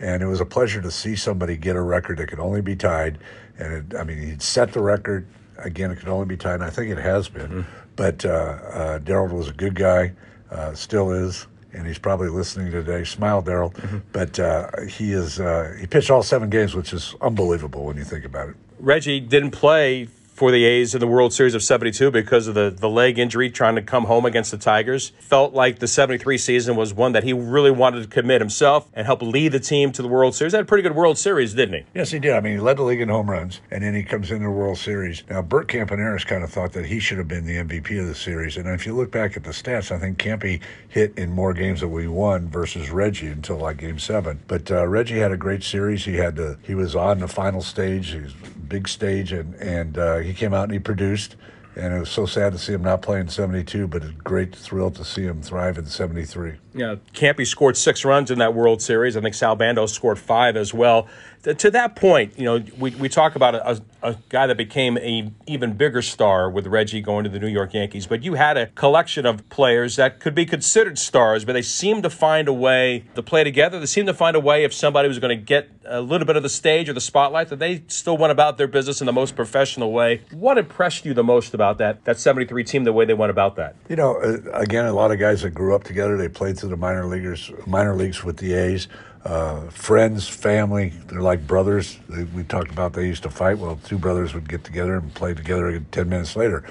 And 0.00 0.20
it 0.20 0.26
was 0.26 0.40
a 0.40 0.44
pleasure 0.44 0.82
to 0.82 0.90
see 0.90 1.14
somebody 1.14 1.56
get 1.56 1.76
a 1.76 1.80
record 1.80 2.18
that 2.18 2.26
could 2.26 2.40
only 2.40 2.60
be 2.60 2.74
tied. 2.74 3.20
And 3.56 3.72
it, 3.72 3.96
I 3.96 4.02
mean, 4.02 4.18
he'd 4.18 4.42
set 4.42 4.72
the 4.72 4.82
record. 4.82 5.28
Again, 5.58 5.92
it 5.92 6.00
could 6.00 6.08
only 6.08 6.26
be 6.26 6.36
tied, 6.36 6.54
and 6.54 6.64
I 6.64 6.70
think 6.70 6.90
it 6.90 6.98
has 6.98 7.28
been. 7.28 7.48
Mm-hmm. 7.48 7.60
But 7.94 8.24
uh, 8.24 8.28
uh 8.28 8.98
Darold 8.98 9.30
was 9.30 9.48
a 9.48 9.52
good 9.52 9.76
guy, 9.76 10.12
uh, 10.50 10.74
still 10.74 11.12
is 11.12 11.46
and 11.72 11.86
he's 11.86 11.98
probably 11.98 12.28
listening 12.28 12.72
today. 12.72 13.04
Smile, 13.04 13.44
Darold. 13.44 13.74
Mm-hmm. 13.74 13.98
But 14.12 14.40
uh, 14.40 14.70
he 14.88 15.12
is 15.12 15.38
uh, 15.38 15.76
he 15.78 15.86
pitched 15.86 16.10
all 16.10 16.24
seven 16.24 16.50
games, 16.50 16.74
which 16.74 16.92
is 16.92 17.14
unbelievable 17.20 17.84
when 17.84 17.96
you 17.96 18.04
think 18.04 18.24
about 18.24 18.48
it. 18.48 18.56
Reggie 18.80 19.20
didn't 19.20 19.52
play 19.52 20.08
for 20.34 20.50
the 20.50 20.64
A's 20.64 20.94
in 20.94 21.00
the 21.00 21.06
World 21.06 21.32
Series 21.32 21.54
of 21.54 21.62
72 21.62 22.10
because 22.10 22.48
of 22.48 22.54
the, 22.54 22.70
the 22.70 22.90
leg 22.90 23.18
injury 23.18 23.50
trying 23.50 23.76
to 23.76 23.82
come 23.82 24.04
home 24.04 24.26
against 24.26 24.50
the 24.50 24.58
Tigers. 24.58 25.10
Felt 25.20 25.54
like 25.54 25.78
the 25.78 25.86
73 25.86 26.36
season 26.38 26.76
was 26.76 26.92
one 26.92 27.12
that 27.12 27.22
he 27.22 27.32
really 27.32 27.70
wanted 27.70 28.02
to 28.02 28.08
commit 28.08 28.40
himself 28.40 28.88
and 28.94 29.06
help 29.06 29.22
lead 29.22 29.52
the 29.52 29.60
team 29.60 29.92
to 29.92 30.02
the 30.02 30.08
World 30.08 30.34
Series. 30.34 30.52
Had 30.52 30.62
a 30.62 30.64
pretty 30.64 30.82
good 30.82 30.96
World 30.96 31.16
Series, 31.18 31.54
didn't 31.54 31.74
he? 31.74 31.86
Yes, 31.94 32.10
he 32.10 32.18
did. 32.18 32.34
I 32.34 32.40
mean, 32.40 32.54
he 32.54 32.58
led 32.58 32.78
the 32.78 32.82
league 32.82 33.00
in 33.00 33.08
home 33.08 33.30
runs, 33.30 33.60
and 33.70 33.84
then 33.84 33.94
he 33.94 34.02
comes 34.02 34.30
into 34.30 34.44
the 34.44 34.50
World 34.50 34.78
Series. 34.78 35.22
Now, 35.30 35.40
Bert 35.40 35.68
Campaneris 35.68 36.26
kind 36.26 36.42
of 36.42 36.50
thought 36.50 36.72
that 36.72 36.86
he 36.86 36.98
should 36.98 37.18
have 37.18 37.28
been 37.28 37.46
the 37.46 37.56
MVP 37.56 38.00
of 38.00 38.08
the 38.08 38.14
series. 38.14 38.56
And 38.56 38.68
if 38.68 38.86
you 38.86 38.94
look 38.94 39.12
back 39.12 39.36
at 39.36 39.44
the 39.44 39.50
stats, 39.50 39.92
I 39.92 39.98
think 39.98 40.18
Campy 40.18 40.60
hit 40.88 41.16
in 41.16 41.30
more 41.30 41.54
games 41.54 41.80
that 41.80 41.88
we 41.88 42.08
won 42.08 42.48
versus 42.48 42.90
Reggie 42.90 43.28
until 43.28 43.58
like 43.58 43.76
game 43.76 44.00
seven. 44.00 44.40
But 44.48 44.70
uh, 44.70 44.86
Reggie 44.88 45.18
had 45.18 45.30
a 45.30 45.36
great 45.36 45.62
series. 45.62 46.04
He 46.04 46.16
had 46.16 46.34
to, 46.36 46.58
he 46.62 46.74
was 46.74 46.96
on 46.96 47.20
the 47.20 47.28
final 47.28 47.62
stage. 47.62 48.10
He 48.10 48.20
was 48.20 48.34
big 48.64 48.88
stage, 48.88 49.32
and 49.32 49.54
and 49.56 49.96
uh, 49.98 50.18
he 50.24 50.34
came 50.34 50.54
out 50.54 50.64
and 50.64 50.72
he 50.72 50.78
produced. 50.78 51.36
And 51.76 51.92
it 51.92 51.98
was 51.98 52.10
so 52.10 52.24
sad 52.24 52.52
to 52.52 52.58
see 52.58 52.72
him 52.72 52.82
not 52.82 53.02
play 53.02 53.18
in 53.18 53.28
72, 53.28 53.88
but 53.88 54.04
a 54.04 54.12
great 54.12 54.54
thrill 54.54 54.90
to 54.92 55.04
see 55.04 55.22
him 55.22 55.42
thrive 55.42 55.76
in 55.76 55.86
73. 55.86 56.54
Yeah, 56.74 56.96
Campy 57.12 57.46
scored 57.46 57.76
six 57.76 58.04
runs 58.04 58.30
in 58.30 58.38
that 58.38 58.52
World 58.52 58.82
Series. 58.82 59.16
I 59.16 59.20
think 59.20 59.34
Sal 59.34 59.54
Bando 59.54 59.86
scored 59.86 60.18
five 60.18 60.56
as 60.56 60.74
well 60.74 61.08
to 61.52 61.70
that 61.70 61.94
point, 61.94 62.38
you 62.38 62.44
know, 62.44 62.64
we, 62.78 62.90
we 62.92 63.08
talk 63.08 63.36
about 63.36 63.54
a, 63.54 63.82
a 64.02 64.16
guy 64.30 64.46
that 64.46 64.56
became 64.56 64.96
a 64.98 65.30
even 65.46 65.74
bigger 65.74 66.00
star 66.00 66.50
with 66.50 66.66
Reggie 66.66 67.02
going 67.02 67.24
to 67.24 67.30
the 67.30 67.38
New 67.38 67.48
York 67.48 67.74
Yankees, 67.74 68.06
but 68.06 68.22
you 68.22 68.34
had 68.34 68.56
a 68.56 68.66
collection 68.68 69.26
of 69.26 69.46
players 69.50 69.96
that 69.96 70.20
could 70.20 70.34
be 70.34 70.46
considered 70.46 70.98
stars, 70.98 71.44
but 71.44 71.52
they 71.52 71.62
seemed 71.62 72.02
to 72.02 72.10
find 72.10 72.48
a 72.48 72.52
way 72.52 73.04
to 73.14 73.22
play 73.22 73.44
together. 73.44 73.78
They 73.78 73.86
seemed 73.86 74.08
to 74.08 74.14
find 74.14 74.34
a 74.34 74.40
way 74.40 74.64
if 74.64 74.72
somebody 74.72 75.08
was 75.08 75.18
going 75.18 75.36
to 75.36 75.42
get 75.42 75.70
a 75.86 76.00
little 76.00 76.26
bit 76.26 76.36
of 76.36 76.42
the 76.42 76.48
stage 76.48 76.88
or 76.88 76.94
the 76.94 77.00
spotlight, 77.00 77.48
that 77.48 77.58
they 77.58 77.82
still 77.88 78.16
went 78.16 78.30
about 78.30 78.56
their 78.56 78.66
business 78.66 79.02
in 79.02 79.06
the 79.06 79.12
most 79.12 79.36
professional 79.36 79.92
way. 79.92 80.22
What 80.32 80.56
impressed 80.56 81.04
you 81.04 81.12
the 81.12 81.24
most 81.24 81.52
about 81.52 81.76
that 81.78 82.04
that 82.04 82.18
73 82.18 82.64
team, 82.64 82.84
the 82.84 82.92
way 82.92 83.04
they 83.04 83.12
went 83.12 83.30
about 83.30 83.56
that? 83.56 83.76
You 83.88 83.96
know, 83.96 84.16
uh, 84.16 84.38
again, 84.54 84.86
a 84.86 84.94
lot 84.94 85.10
of 85.10 85.18
guys 85.18 85.42
that 85.42 85.50
grew 85.50 85.74
up 85.74 85.84
together, 85.84 86.16
they 86.16 86.28
played 86.28 86.56
through 86.64 86.70
the 86.76 86.78
minor 86.78 87.06
leaguers, 87.06 87.52
minor 87.66 87.94
leagues 87.96 88.24
with 88.24 88.38
the 88.38 88.54
A's. 88.54 88.88
uh, 89.24 89.68
friends, 89.70 90.28
family. 90.28 90.94
They're 91.08 91.22
like 91.22 91.46
brothers. 91.46 91.98
They, 92.08 92.24
we 92.24 92.44
talked 92.44 92.70
about 92.72 92.94
they 92.94 93.06
used 93.06 93.24
to 93.24 93.30
fight. 93.30 93.58
Well, 93.58 93.78
two 93.84 93.98
brothers 93.98 94.34
would 94.34 94.48
get 94.48 94.64
together 94.64 94.96
and 94.96 95.14
play 95.14 95.34
together 95.34 95.80
10 95.92 96.08
minutes 96.10 96.36
later. 96.36 96.64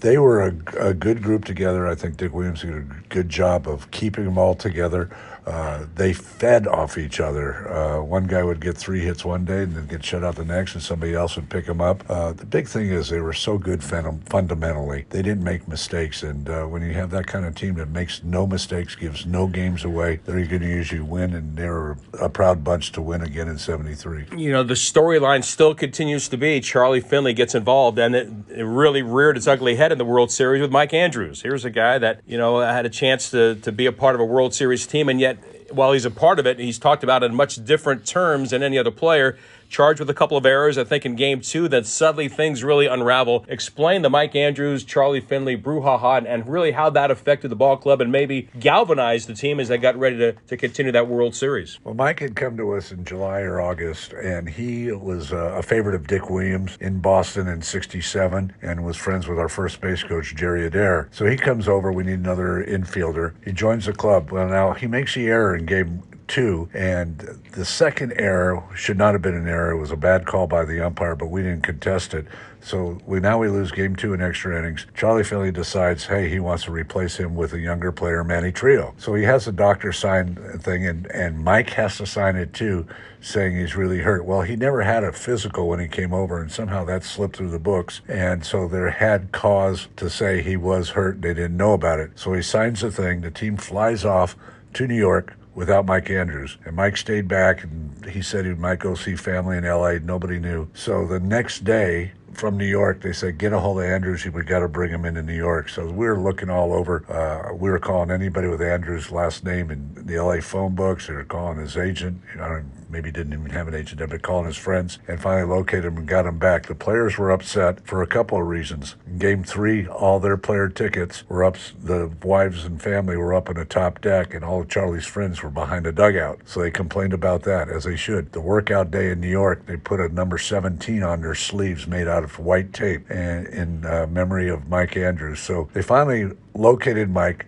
They 0.00 0.18
were 0.18 0.42
a, 0.42 0.88
a 0.90 0.94
good 0.94 1.22
group 1.22 1.44
together. 1.46 1.86
I 1.88 1.96
think 1.96 2.18
Dick 2.18 2.34
Williams 2.34 2.62
did 2.62 2.74
a 2.74 2.86
good 3.10 3.28
job 3.30 3.68
of 3.68 3.90
keeping 3.92 4.24
them 4.26 4.38
all 4.38 4.56
together. 4.56 5.10
Uh, 5.46 5.84
they 5.94 6.12
fed 6.12 6.66
off 6.66 6.96
each 6.96 7.20
other. 7.20 7.70
Uh, 7.70 8.02
one 8.02 8.26
guy 8.26 8.42
would 8.42 8.60
get 8.60 8.76
three 8.76 9.00
hits 9.00 9.24
one 9.24 9.44
day 9.44 9.62
and 9.62 9.76
then 9.76 9.86
get 9.86 10.04
shut 10.04 10.24
out 10.24 10.36
the 10.36 10.44
next, 10.44 10.74
and 10.74 10.82
somebody 10.82 11.14
else 11.14 11.36
would 11.36 11.50
pick 11.50 11.66
him 11.66 11.80
up. 11.80 12.02
Uh, 12.08 12.32
the 12.32 12.46
big 12.46 12.66
thing 12.66 12.88
is 12.88 13.10
they 13.10 13.20
were 13.20 13.32
so 13.32 13.58
good 13.58 13.84
fun- 13.84 14.20
fundamentally. 14.26 15.04
They 15.10 15.22
didn't 15.22 15.44
make 15.44 15.68
mistakes, 15.68 16.22
and 16.22 16.48
uh, 16.48 16.64
when 16.64 16.82
you 16.82 16.92
have 16.94 17.10
that 17.10 17.26
kind 17.26 17.44
of 17.44 17.54
team 17.54 17.74
that 17.74 17.90
makes 17.90 18.22
no 18.24 18.46
mistakes, 18.46 18.94
gives 18.94 19.26
no 19.26 19.46
games 19.46 19.84
away, 19.84 20.20
they're 20.24 20.46
going 20.46 20.62
to 20.62 20.68
usually 20.68 21.00
win, 21.00 21.34
and 21.34 21.56
they're 21.56 21.98
a 22.18 22.28
proud 22.28 22.64
bunch 22.64 22.92
to 22.92 23.02
win 23.02 23.22
again 23.22 23.48
in 23.48 23.58
'73. 23.58 24.26
You 24.36 24.52
know, 24.52 24.62
the 24.62 24.74
storyline 24.74 25.44
still 25.44 25.74
continues 25.74 26.28
to 26.28 26.38
be 26.38 26.60
Charlie 26.60 27.00
Finley 27.00 27.34
gets 27.34 27.54
involved, 27.54 27.98
and 27.98 28.14
it, 28.14 28.30
it 28.48 28.64
really 28.64 29.02
reared 29.02 29.36
its 29.36 29.46
ugly 29.46 29.76
head 29.76 29.92
in 29.92 29.98
the 29.98 30.04
World 30.04 30.30
Series 30.30 30.62
with 30.62 30.70
Mike 30.70 30.94
Andrews. 30.94 31.42
Here's 31.42 31.64
a 31.64 31.70
guy 31.70 31.98
that, 31.98 32.22
you 32.26 32.38
know, 32.38 32.60
had 32.60 32.86
a 32.86 32.90
chance 32.90 33.30
to, 33.30 33.56
to 33.56 33.72
be 33.72 33.86
a 33.86 33.92
part 33.92 34.14
of 34.14 34.20
a 34.20 34.24
World 34.24 34.54
Series 34.54 34.86
team, 34.86 35.08
and 35.08 35.20
yet 35.20 35.33
while 35.74 35.92
he's 35.92 36.04
a 36.04 36.10
part 36.10 36.38
of 36.38 36.46
it, 36.46 36.58
he's 36.58 36.78
talked 36.78 37.02
about 37.02 37.22
it 37.22 37.26
in 37.26 37.34
much 37.34 37.64
different 37.64 38.06
terms 38.06 38.50
than 38.50 38.62
any 38.62 38.78
other 38.78 38.90
player 38.90 39.36
charged 39.74 39.98
with 39.98 40.08
a 40.08 40.14
couple 40.14 40.36
of 40.36 40.46
errors, 40.46 40.78
I 40.78 40.84
think, 40.84 41.04
in 41.04 41.16
game 41.16 41.40
two 41.40 41.66
that 41.66 41.84
suddenly 41.84 42.28
things 42.28 42.62
really 42.62 42.86
unravel. 42.86 43.44
Explain 43.48 44.02
the 44.02 44.08
Mike 44.08 44.36
Andrews, 44.36 44.84
Charlie 44.84 45.20
Finley, 45.20 45.56
brouhaha, 45.56 46.24
and 46.24 46.48
really 46.48 46.70
how 46.70 46.90
that 46.90 47.10
affected 47.10 47.48
the 47.48 47.56
ball 47.56 47.76
club 47.76 48.00
and 48.00 48.12
maybe 48.12 48.48
galvanized 48.60 49.28
the 49.28 49.34
team 49.34 49.58
as 49.58 49.66
they 49.66 49.76
got 49.76 49.96
ready 49.98 50.16
to, 50.16 50.32
to 50.46 50.56
continue 50.56 50.92
that 50.92 51.08
World 51.08 51.34
Series. 51.34 51.80
Well, 51.82 51.94
Mike 51.94 52.20
had 52.20 52.36
come 52.36 52.56
to 52.56 52.76
us 52.76 52.92
in 52.92 53.04
July 53.04 53.40
or 53.40 53.60
August, 53.60 54.12
and 54.12 54.48
he 54.48 54.92
was 54.92 55.32
uh, 55.32 55.56
a 55.56 55.62
favorite 55.62 55.96
of 55.96 56.06
Dick 56.06 56.30
Williams 56.30 56.78
in 56.80 57.00
Boston 57.00 57.48
in 57.48 57.60
67 57.60 58.54
and 58.62 58.84
was 58.84 58.96
friends 58.96 59.26
with 59.26 59.40
our 59.40 59.48
first 59.48 59.80
base 59.80 60.04
coach, 60.04 60.36
Jerry 60.36 60.66
Adair. 60.66 61.08
So 61.10 61.26
he 61.26 61.36
comes 61.36 61.66
over. 61.66 61.90
We 61.90 62.04
need 62.04 62.20
another 62.20 62.64
infielder. 62.64 63.34
He 63.44 63.50
joins 63.50 63.86
the 63.86 63.92
club. 63.92 64.30
Well, 64.30 64.46
now 64.46 64.72
he 64.74 64.86
makes 64.86 65.14
the 65.14 65.26
error 65.26 65.56
in 65.56 65.66
game 65.66 66.04
two. 66.28 66.68
And 66.74 67.18
the 67.52 67.64
second 67.64 68.14
error 68.16 68.62
should 68.74 68.98
not 68.98 69.14
have 69.14 69.22
been 69.22 69.34
an 69.34 69.48
error. 69.48 69.72
It 69.72 69.78
was 69.78 69.90
a 69.90 69.96
bad 69.96 70.26
call 70.26 70.46
by 70.46 70.64
the 70.64 70.80
umpire, 70.80 71.14
but 71.14 71.26
we 71.26 71.42
didn't 71.42 71.62
contest 71.62 72.14
it. 72.14 72.26
So 72.64 72.98
we 73.06 73.20
now 73.20 73.38
we 73.38 73.48
lose 73.48 73.70
game 73.70 73.94
two 73.94 74.14
in 74.14 74.22
extra 74.22 74.58
innings. 74.58 74.86
Charlie 74.94 75.22
Finley 75.22 75.52
decides, 75.52 76.06
hey, 76.06 76.30
he 76.30 76.40
wants 76.40 76.64
to 76.64 76.70
replace 76.70 77.14
him 77.14 77.34
with 77.34 77.52
a 77.52 77.60
younger 77.60 77.92
player, 77.92 78.24
Manny 78.24 78.52
Trillo. 78.52 78.94
So 78.96 79.14
he 79.14 79.22
has 79.24 79.44
the 79.44 79.52
doctor 79.52 79.92
sign 79.92 80.36
thing, 80.60 80.86
and, 80.86 81.06
and 81.08 81.38
Mike 81.38 81.70
has 81.70 81.98
to 81.98 82.06
sign 82.06 82.36
it 82.36 82.54
too, 82.54 82.86
saying 83.20 83.54
he's 83.54 83.76
really 83.76 83.98
hurt. 83.98 84.24
Well, 84.24 84.40
he 84.40 84.56
never 84.56 84.80
had 84.80 85.04
a 85.04 85.12
physical 85.12 85.68
when 85.68 85.78
he 85.78 85.88
came 85.88 86.14
over, 86.14 86.40
and 86.40 86.50
somehow 86.50 86.86
that 86.86 87.04
slipped 87.04 87.36
through 87.36 87.50
the 87.50 87.58
books. 87.58 88.00
And 88.08 88.46
so 88.46 88.66
there 88.66 88.88
had 88.88 89.30
cause 89.30 89.88
to 89.96 90.08
say 90.08 90.40
he 90.40 90.56
was 90.56 90.88
hurt. 90.90 91.20
They 91.20 91.34
didn't 91.34 91.58
know 91.58 91.74
about 91.74 92.00
it. 92.00 92.12
So 92.18 92.32
he 92.32 92.40
signs 92.40 92.80
the 92.80 92.90
thing. 92.90 93.20
The 93.20 93.30
team 93.30 93.58
flies 93.58 94.06
off 94.06 94.36
to 94.72 94.86
New 94.86 94.96
York 94.96 95.36
without 95.54 95.86
Mike 95.86 96.10
Andrews. 96.10 96.56
And 96.64 96.76
Mike 96.76 96.96
stayed 96.96 97.28
back 97.28 97.62
and 97.62 98.04
he 98.06 98.22
said 98.22 98.44
he 98.44 98.54
might 98.54 98.78
go 98.78 98.94
see 98.94 99.16
family 99.16 99.56
in 99.56 99.64
LA. 99.64 99.98
Nobody 100.02 100.38
knew. 100.38 100.68
So 100.74 101.06
the 101.06 101.20
next 101.20 101.64
day, 101.64 102.12
from 102.34 102.58
New 102.58 102.66
York, 102.66 103.00
they 103.00 103.12
said, 103.12 103.38
get 103.38 103.52
a 103.52 103.58
hold 103.58 103.78
of 103.78 103.84
Andrews. 103.84 104.24
We 104.24 104.42
got 104.42 104.60
to 104.60 104.68
bring 104.68 104.90
him 104.90 105.04
into 105.04 105.22
New 105.22 105.36
York. 105.36 105.68
So 105.68 105.86
we 105.86 106.06
were 106.06 106.18
looking 106.18 106.50
all 106.50 106.72
over. 106.72 107.04
Uh, 107.10 107.54
we 107.54 107.70
were 107.70 107.78
calling 107.78 108.10
anybody 108.10 108.48
with 108.48 108.60
Andrews' 108.60 109.10
last 109.10 109.44
name 109.44 109.70
in 109.70 109.94
the 109.94 110.18
LA 110.18 110.40
phone 110.40 110.74
books. 110.74 111.06
They 111.06 111.14
were 111.14 111.24
calling 111.24 111.58
his 111.58 111.76
agent. 111.76 112.20
You 112.32 112.40
know, 112.40 112.64
maybe 112.88 113.10
didn't 113.10 113.32
even 113.32 113.50
have 113.50 113.68
an 113.68 113.74
agent, 113.74 114.00
but 114.08 114.22
calling 114.22 114.46
his 114.46 114.56
friends 114.56 114.98
and 115.08 115.20
finally 115.20 115.48
located 115.48 115.84
him 115.84 115.96
and 115.98 116.06
got 116.06 116.26
him 116.26 116.38
back. 116.38 116.66
The 116.66 116.74
players 116.74 117.18
were 117.18 117.30
upset 117.30 117.86
for 117.86 118.02
a 118.02 118.06
couple 118.06 118.40
of 118.40 118.46
reasons. 118.46 118.96
In 119.06 119.18
game 119.18 119.44
three, 119.44 119.86
all 119.86 120.20
their 120.20 120.36
player 120.36 120.68
tickets 120.68 121.24
were 121.28 121.44
up. 121.44 121.56
The 121.82 122.10
wives 122.22 122.64
and 122.64 122.80
family 122.80 123.16
were 123.16 123.34
up 123.34 123.48
in 123.48 123.56
the 123.56 123.64
top 123.64 124.00
deck, 124.00 124.34
and 124.34 124.44
all 124.44 124.60
of 124.60 124.68
Charlie's 124.68 125.06
friends 125.06 125.42
were 125.42 125.50
behind 125.50 125.86
the 125.86 125.92
dugout. 125.92 126.40
So 126.44 126.60
they 126.60 126.70
complained 126.70 127.12
about 127.12 127.42
that, 127.42 127.68
as 127.68 127.84
they 127.84 127.96
should. 127.96 128.32
The 128.32 128.40
workout 128.40 128.90
day 128.90 129.10
in 129.10 129.20
New 129.20 129.28
York, 129.28 129.66
they 129.66 129.76
put 129.76 130.00
a 130.00 130.08
number 130.08 130.38
17 130.38 131.02
on 131.02 131.20
their 131.20 131.34
sleeves 131.34 131.86
made 131.86 132.08
out 132.08 132.24
of 132.24 132.38
white 132.38 132.72
tape 132.72 133.08
and 133.10 133.46
in 133.48 133.86
uh, 133.86 134.06
memory 134.10 134.48
of 134.48 134.68
Mike 134.68 134.96
Andrews. 134.96 135.40
So 135.40 135.68
they 135.72 135.82
finally 135.82 136.36
located 136.54 137.10
Mike. 137.10 137.46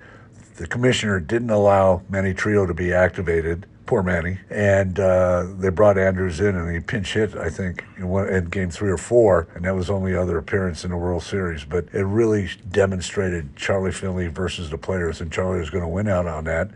The 0.57 0.67
commissioner 0.67 1.21
didn't 1.21 1.51
allow 1.51 2.03
Manny 2.09 2.33
Trillo 2.33 2.67
to 2.67 2.75
be 2.75 2.93
activated 2.93 3.67
poor 3.87 4.03
Manny. 4.03 4.39
And 4.51 4.99
uh, 4.99 5.47
they 5.59 5.71
brought 5.71 5.97
Andrews 5.97 6.41
in, 6.41 6.57
and 6.57 6.73
he 6.73 6.81
pinch 6.81 7.15
hit, 7.15 7.37
I 7.37 7.49
think, 7.49 7.85
in, 7.97 8.09
one, 8.09 8.29
in 8.29 8.47
game 8.47 8.71
three 8.71 8.91
or 8.91 8.99
four, 8.99 9.49
and 9.55 9.65
that 9.65 9.75
was 9.75 9.89
only 9.89 10.15
other 10.15 10.37
appearance 10.37 10.85
in 10.85 10.91
the 10.91 10.97
World 10.97 11.23
Series. 11.23 11.65
But 11.65 11.87
it 11.93 12.05
really 12.05 12.51
demonstrated 12.69 13.57
Charlie 13.57 13.93
Finley 13.93 14.27
versus 14.27 14.71
the 14.71 14.79
players, 14.79 15.21
and 15.21 15.33
Charlie 15.33 15.61
was 15.61 15.71
going 15.71 15.85
to 15.85 15.89
win 15.89 16.09
out 16.09 16.27
on 16.27 16.45
that, 16.45 16.71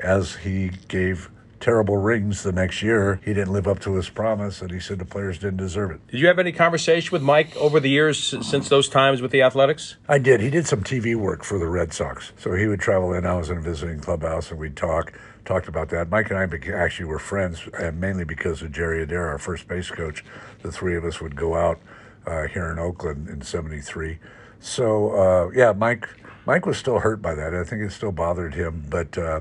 as 0.00 0.36
he 0.36 0.70
gave 0.88 1.28
terrible 1.62 1.96
rings 1.96 2.42
the 2.42 2.52
next 2.52 2.82
year. 2.82 3.20
He 3.24 3.32
didn't 3.32 3.52
live 3.52 3.68
up 3.68 3.78
to 3.80 3.94
his 3.94 4.10
promise, 4.10 4.60
and 4.60 4.70
he 4.70 4.80
said 4.80 4.98
the 4.98 5.04
players 5.04 5.38
didn't 5.38 5.58
deserve 5.58 5.92
it. 5.92 6.06
Did 6.08 6.20
you 6.20 6.26
have 6.26 6.40
any 6.40 6.52
conversation 6.52 7.12
with 7.12 7.22
Mike 7.22 7.56
over 7.56 7.78
the 7.80 7.88
years 7.88 8.18
since 8.44 8.68
those 8.68 8.88
times 8.88 9.22
with 9.22 9.30
the 9.30 9.42
Athletics? 9.42 9.96
I 10.08 10.18
did. 10.18 10.40
He 10.40 10.50
did 10.50 10.66
some 10.66 10.82
TV 10.82 11.14
work 11.14 11.44
for 11.44 11.58
the 11.58 11.68
Red 11.68 11.92
Sox, 11.92 12.32
so 12.36 12.52
he 12.54 12.66
would 12.66 12.80
travel 12.80 13.14
in. 13.14 13.24
I 13.24 13.36
was 13.36 13.48
in 13.48 13.58
a 13.58 13.60
visiting 13.60 14.00
clubhouse, 14.00 14.50
and 14.50 14.58
we'd 14.58 14.76
talk 14.76 15.12
talked 15.44 15.68
about 15.68 15.88
that. 15.90 16.08
Mike 16.10 16.30
and 16.30 16.38
I 16.38 16.72
actually 16.74 17.06
were 17.06 17.18
friends, 17.18 17.68
and 17.78 18.00
mainly 18.00 18.24
because 18.24 18.62
of 18.62 18.72
Jerry 18.72 19.02
Adair, 19.02 19.28
our 19.28 19.38
first 19.38 19.66
base 19.68 19.90
coach. 19.90 20.24
The 20.62 20.70
three 20.70 20.96
of 20.96 21.04
us 21.04 21.20
would 21.20 21.36
go 21.36 21.54
out 21.54 21.80
uh, 22.26 22.48
here 22.48 22.70
in 22.70 22.78
Oakland 22.80 23.28
in 23.28 23.40
'73. 23.40 24.18
So 24.58 25.10
uh, 25.10 25.50
yeah, 25.54 25.72
Mike 25.72 26.08
Mike 26.44 26.66
was 26.66 26.76
still 26.76 26.98
hurt 26.98 27.22
by 27.22 27.36
that. 27.36 27.54
I 27.54 27.62
think 27.62 27.82
it 27.82 27.92
still 27.92 28.12
bothered 28.12 28.54
him, 28.54 28.84
but 28.88 29.16
uh, 29.16 29.40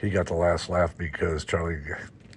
he 0.00 0.10
got 0.10 0.26
the 0.26 0.34
last 0.34 0.68
laugh 0.68 0.96
because 0.96 1.44
Charlie 1.44 1.78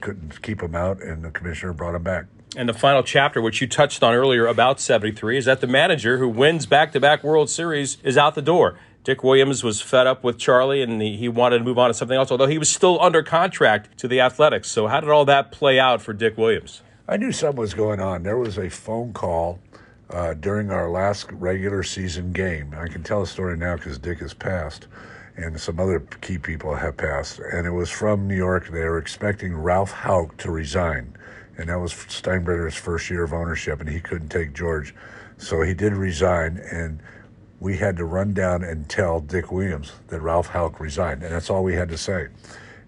couldn't 0.01 0.41
keep 0.41 0.61
him 0.61 0.75
out, 0.75 1.01
and 1.01 1.23
the 1.23 1.31
commissioner 1.31 1.73
brought 1.73 1.95
him 1.95 2.03
back. 2.03 2.25
And 2.55 2.69
the 2.69 2.73
final 2.73 3.01
chapter, 3.01 3.41
which 3.41 3.61
you 3.61 3.67
touched 3.67 4.03
on 4.03 4.13
earlier 4.13 4.45
about 4.45 4.79
73, 4.79 5.37
is 5.37 5.45
that 5.45 5.61
the 5.61 5.67
manager 5.67 6.19
who 6.19 6.29
wins 6.29 6.65
back 6.65 6.91
to 6.91 6.99
back 6.99 7.23
World 7.23 7.49
Series 7.49 7.97
is 8.03 8.17
out 8.17 8.35
the 8.35 8.41
door. 8.41 8.77
Dick 9.03 9.23
Williams 9.23 9.63
was 9.63 9.81
fed 9.81 10.07
up 10.07 10.23
with 10.23 10.37
Charlie 10.37 10.81
and 10.81 11.01
he, 11.01 11.17
he, 11.17 11.27
wanted 11.27 11.57
to 11.57 11.63
move 11.63 11.77
on 11.77 11.89
to 11.89 11.93
something 11.93 12.15
else, 12.15 12.31
although 12.31 12.47
he 12.47 12.57
was 12.57 12.69
still 12.69 13.01
under 13.01 13.21
contract 13.21 13.97
to 13.97 14.07
the 14.07 14.21
Athletics. 14.21 14.69
So, 14.69 14.87
how 14.87 15.01
did 15.01 15.09
all 15.09 15.25
that 15.25 15.51
play 15.51 15.77
out 15.79 16.01
for 16.01 16.13
Dick 16.13 16.37
Williams? 16.37 16.81
I 17.07 17.17
knew 17.17 17.33
something 17.33 17.59
was 17.59 17.73
going 17.73 17.99
on. 17.99 18.23
There 18.23 18.37
was 18.37 18.57
a 18.57 18.69
phone 18.69 19.11
call 19.11 19.59
uh, 20.09 20.35
during 20.35 20.71
our 20.71 20.89
last 20.89 21.29
regular 21.31 21.83
season 21.83 22.31
game. 22.31 22.73
I 22.77 22.87
can 22.87 23.03
tell 23.03 23.19
the 23.19 23.27
story 23.27 23.57
now 23.57 23.75
because 23.75 23.97
Dick 23.97 24.19
has 24.19 24.33
passed 24.33 24.87
and 25.35 25.59
some 25.59 25.79
other 25.79 25.99
key 26.21 26.37
people 26.37 26.75
have 26.75 26.97
passed. 26.97 27.39
And 27.39 27.65
it 27.65 27.71
was 27.71 27.89
from 27.89 28.27
New 28.27 28.35
York. 28.35 28.67
They 28.67 28.83
were 28.83 28.97
expecting 28.99 29.55
Ralph 29.55 29.91
Houk 29.91 30.37
to 30.37 30.51
resign. 30.51 31.15
And 31.57 31.69
that 31.69 31.79
was 31.79 31.93
Steinbrenner's 31.93 32.75
first 32.75 33.09
year 33.09 33.23
of 33.23 33.33
ownership, 33.33 33.79
and 33.79 33.89
he 33.89 33.99
couldn't 33.99 34.29
take 34.29 34.53
George. 34.53 34.93
So 35.37 35.61
he 35.61 35.73
did 35.73 35.93
resign. 35.93 36.57
And 36.71 36.99
we 37.59 37.77
had 37.77 37.95
to 37.97 38.05
run 38.05 38.33
down 38.33 38.63
and 38.63 38.89
tell 38.89 39.21
Dick 39.21 39.51
Williams 39.51 39.93
that 40.07 40.21
Ralph 40.21 40.47
Houk 40.47 40.79
resigned, 40.79 41.23
and 41.23 41.31
that's 41.31 41.49
all 41.49 41.63
we 41.63 41.73
had 41.73 41.89
to 41.89 41.97
say. 41.97 42.27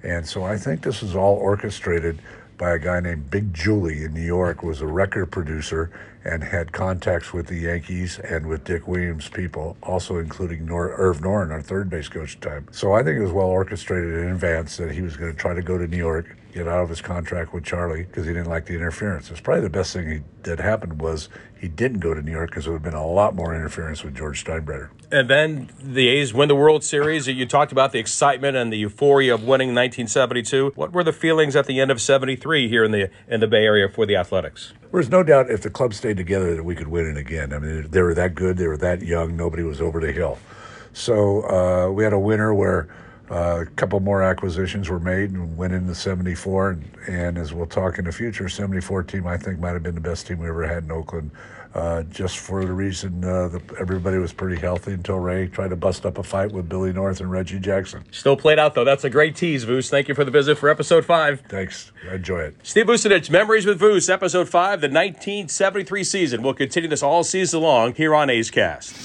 And 0.04 0.28
so 0.28 0.44
I 0.44 0.58
think 0.58 0.82
this 0.82 1.02
was 1.02 1.16
all 1.16 1.36
orchestrated 1.36 2.20
by 2.58 2.72
a 2.72 2.80
guy 2.80 3.00
named 3.00 3.30
Big 3.30 3.54
Julie 3.54 4.04
in 4.04 4.14
New 4.14 4.22
York, 4.22 4.64
was 4.64 4.82
a 4.82 4.88
record 4.88 5.32
producer 5.32 5.92
and 6.24 6.44
had 6.44 6.72
contacts 6.72 7.34
with 7.34 7.48
the 7.48 7.56
Yankees 7.58 8.20
and 8.20 8.48
with 8.48 8.64
Dick 8.64 8.88
Williams 8.88 9.30
people, 9.30 9.78
also 9.84 10.18
including 10.18 10.66
Nor- 10.66 10.96
Irv 10.96 11.20
Noren, 11.20 11.52
our 11.52 11.62
third 11.62 11.90
base 11.90 12.08
coach 12.08 12.36
at 12.36 12.42
the 12.42 12.50
time. 12.50 12.68
So 12.72 12.94
I 12.94 13.04
think 13.04 13.18
it 13.18 13.24
was 13.24 13.32
well 13.32 13.48
orchestrated 13.48 14.14
in 14.14 14.32
advance 14.32 14.78
that 14.78 14.92
he 14.92 15.02
was 15.02 15.18
going 15.18 15.32
to 15.32 15.38
try 15.38 15.54
to 15.54 15.62
go 15.62 15.78
to 15.78 15.88
New 15.88 15.98
York, 15.98 16.36
get 16.56 16.70
out 16.70 16.84
of 16.84 16.90
his 16.90 17.02
contract 17.02 17.54
with 17.54 17.66
Charlie 17.66 18.04
because 18.04 18.26
he 18.26 18.32
didn't 18.32 18.48
like 18.48 18.66
the 18.66 18.76
interference. 18.76 19.30
It's 19.30 19.42
probably 19.42 19.64
the 19.64 19.70
best 19.70 19.92
thing 19.92 20.10
he, 20.10 20.22
that 20.44 20.58
happened 20.58 21.02
was 21.02 21.28
he 21.60 21.68
didn't 21.68 22.00
go 22.00 22.14
to 22.14 22.22
New 22.22 22.32
York 22.32 22.50
because 22.50 22.66
it 22.66 22.70
would 22.70 22.78
have 22.78 22.84
been 22.84 22.94
a 22.94 23.06
lot 23.06 23.36
more 23.36 23.54
interference 23.54 24.06
with 24.06 24.16
George 24.16 24.42
Steinbrenner. 24.46 24.90
And 25.12 25.30
then 25.30 25.70
the 25.78 26.08
A's 26.08 26.34
win 26.34 26.48
the 26.48 26.56
World 26.56 26.82
Series. 26.86 27.28
You 27.28 27.46
talked 27.46 27.74
about 27.74 27.92
the 27.92 28.00
excitement 28.00 28.56
and 28.56 28.72
the 28.72 28.78
euphoria 28.78 29.34
of 29.34 29.42
winning 29.42 29.76
1972. 29.76 30.72
What 30.76 30.94
were 30.94 31.04
the 31.04 31.12
feelings 31.12 31.58
at 31.58 31.66
the 31.66 31.82
end 31.82 31.92
of 31.92 32.00
73 32.00 32.70
here 32.70 32.86
in 32.86 32.92
the 32.92 33.10
in 33.28 33.42
the 33.42 33.48
Bay 33.48 33.66
Area 33.66 33.90
for 33.90 34.06
the 34.06 34.16
Athletics? 34.16 34.72
There's 34.94 35.10
no 35.10 35.24
doubt 35.24 35.52
if 35.52 35.62
the 35.62 35.70
club 35.70 35.94
stayed 35.94 36.16
together 36.16 36.56
that 36.56 36.64
we 36.64 36.74
could 36.74 36.88
win 36.88 37.06
it 37.06 37.18
again. 37.18 37.52
I 37.52 37.60
mean, 37.60 37.92
they 37.92 38.02
were 38.02 38.14
that 38.14 38.34
good, 38.34 38.56
they 38.56 38.68
were 38.68 38.78
that 38.78 39.02
young, 39.02 39.36
nobody 39.36 39.64
was 39.64 39.82
over 39.82 40.00
the 40.00 40.14
hill. 40.14 40.38
So 40.94 41.42
uh, 41.50 41.92
we 41.92 42.06
had 42.06 42.14
a 42.14 42.20
winner 42.20 42.54
where 42.54 42.88
Uh, 43.30 43.62
a 43.62 43.66
couple 43.66 44.00
more 44.00 44.22
acquisitions 44.22 44.90
were 44.90 45.00
made 45.00 45.32
and 45.32 45.58
went 45.58 45.74
into 45.74 45.96
74. 45.96 46.70
And, 46.70 46.90
and, 47.08 47.38
as 47.38 47.54
we'll 47.54 47.66
talk 47.66 47.98
in 47.98 48.06
the 48.06 48.12
future, 48.12 48.48
74 48.48 49.04
team 49.04 49.26
I 49.26 49.38
think 49.38 49.60
might 49.60 49.72
have 49.72 49.84
been 49.84 49.96
the 49.96 50.02
best 50.02 50.28
team 50.28 50.40
we 50.40 50.48
ever 50.48 50.68
had 50.68 50.84
in 50.84 50.92
Oakland. 50.92 51.32
Uh, 51.74 52.04
just 52.04 52.38
for 52.38 52.64
the 52.64 52.72
reason 52.72 53.22
uh, 53.26 53.50
that 53.50 53.62
everybody 53.78 54.18
was 54.18 54.32
pretty 54.32 54.56
healthy 54.56 54.94
until 54.94 55.20
Ray 55.20 55.48
tried 55.48 55.72
to 55.72 55.76
bust 55.76 56.06
up 56.06 56.18
a 56.18 56.24
fight 56.24 56.54
with 56.54 56.70
Billy 56.70 56.94
North 56.94 57.20
and 57.20 57.30
Reggie 57.30 57.60
Jackson. 57.60 58.06
Still 58.12 58.38
played 58.38 58.58
out, 58.58 58.76
though. 58.76 58.86
That's 58.86 59.04
a 59.04 59.10
great 59.10 59.36
tease, 59.36 59.66
Voos. 59.66 59.90
Thank 59.90 60.08
you 60.08 60.16
for 60.16 60.24
the 60.24 60.32
visit 60.32 60.58
for 60.58 60.70
episode 60.70 61.04
five. 61.04 61.42
Thanks. 61.50 61.92
Enjoy 62.10 62.40
it. 62.40 62.56
Steve 62.64 62.86
Vucinich, 62.86 63.30
Memories 63.30 63.66
with 63.66 63.78
Voos, 63.78 64.10
episode 64.10 64.48
five, 64.48 64.80
the 64.80 64.88
1973 64.88 66.04
season. 66.06 66.42
We'll 66.42 66.54
continue 66.54 66.90
this 66.90 67.04
all 67.04 67.26
season 67.26 67.60
long 67.60 67.94
here 67.94 68.16
on 68.16 68.30
A's 68.30 68.50
Cast. 68.50 68.96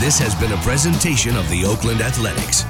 This 0.00 0.18
has 0.18 0.34
been 0.36 0.52
a 0.52 0.62
presentation 0.62 1.36
of 1.36 1.46
the 1.50 1.66
Oakland 1.66 2.00
Athletics. 2.00 2.64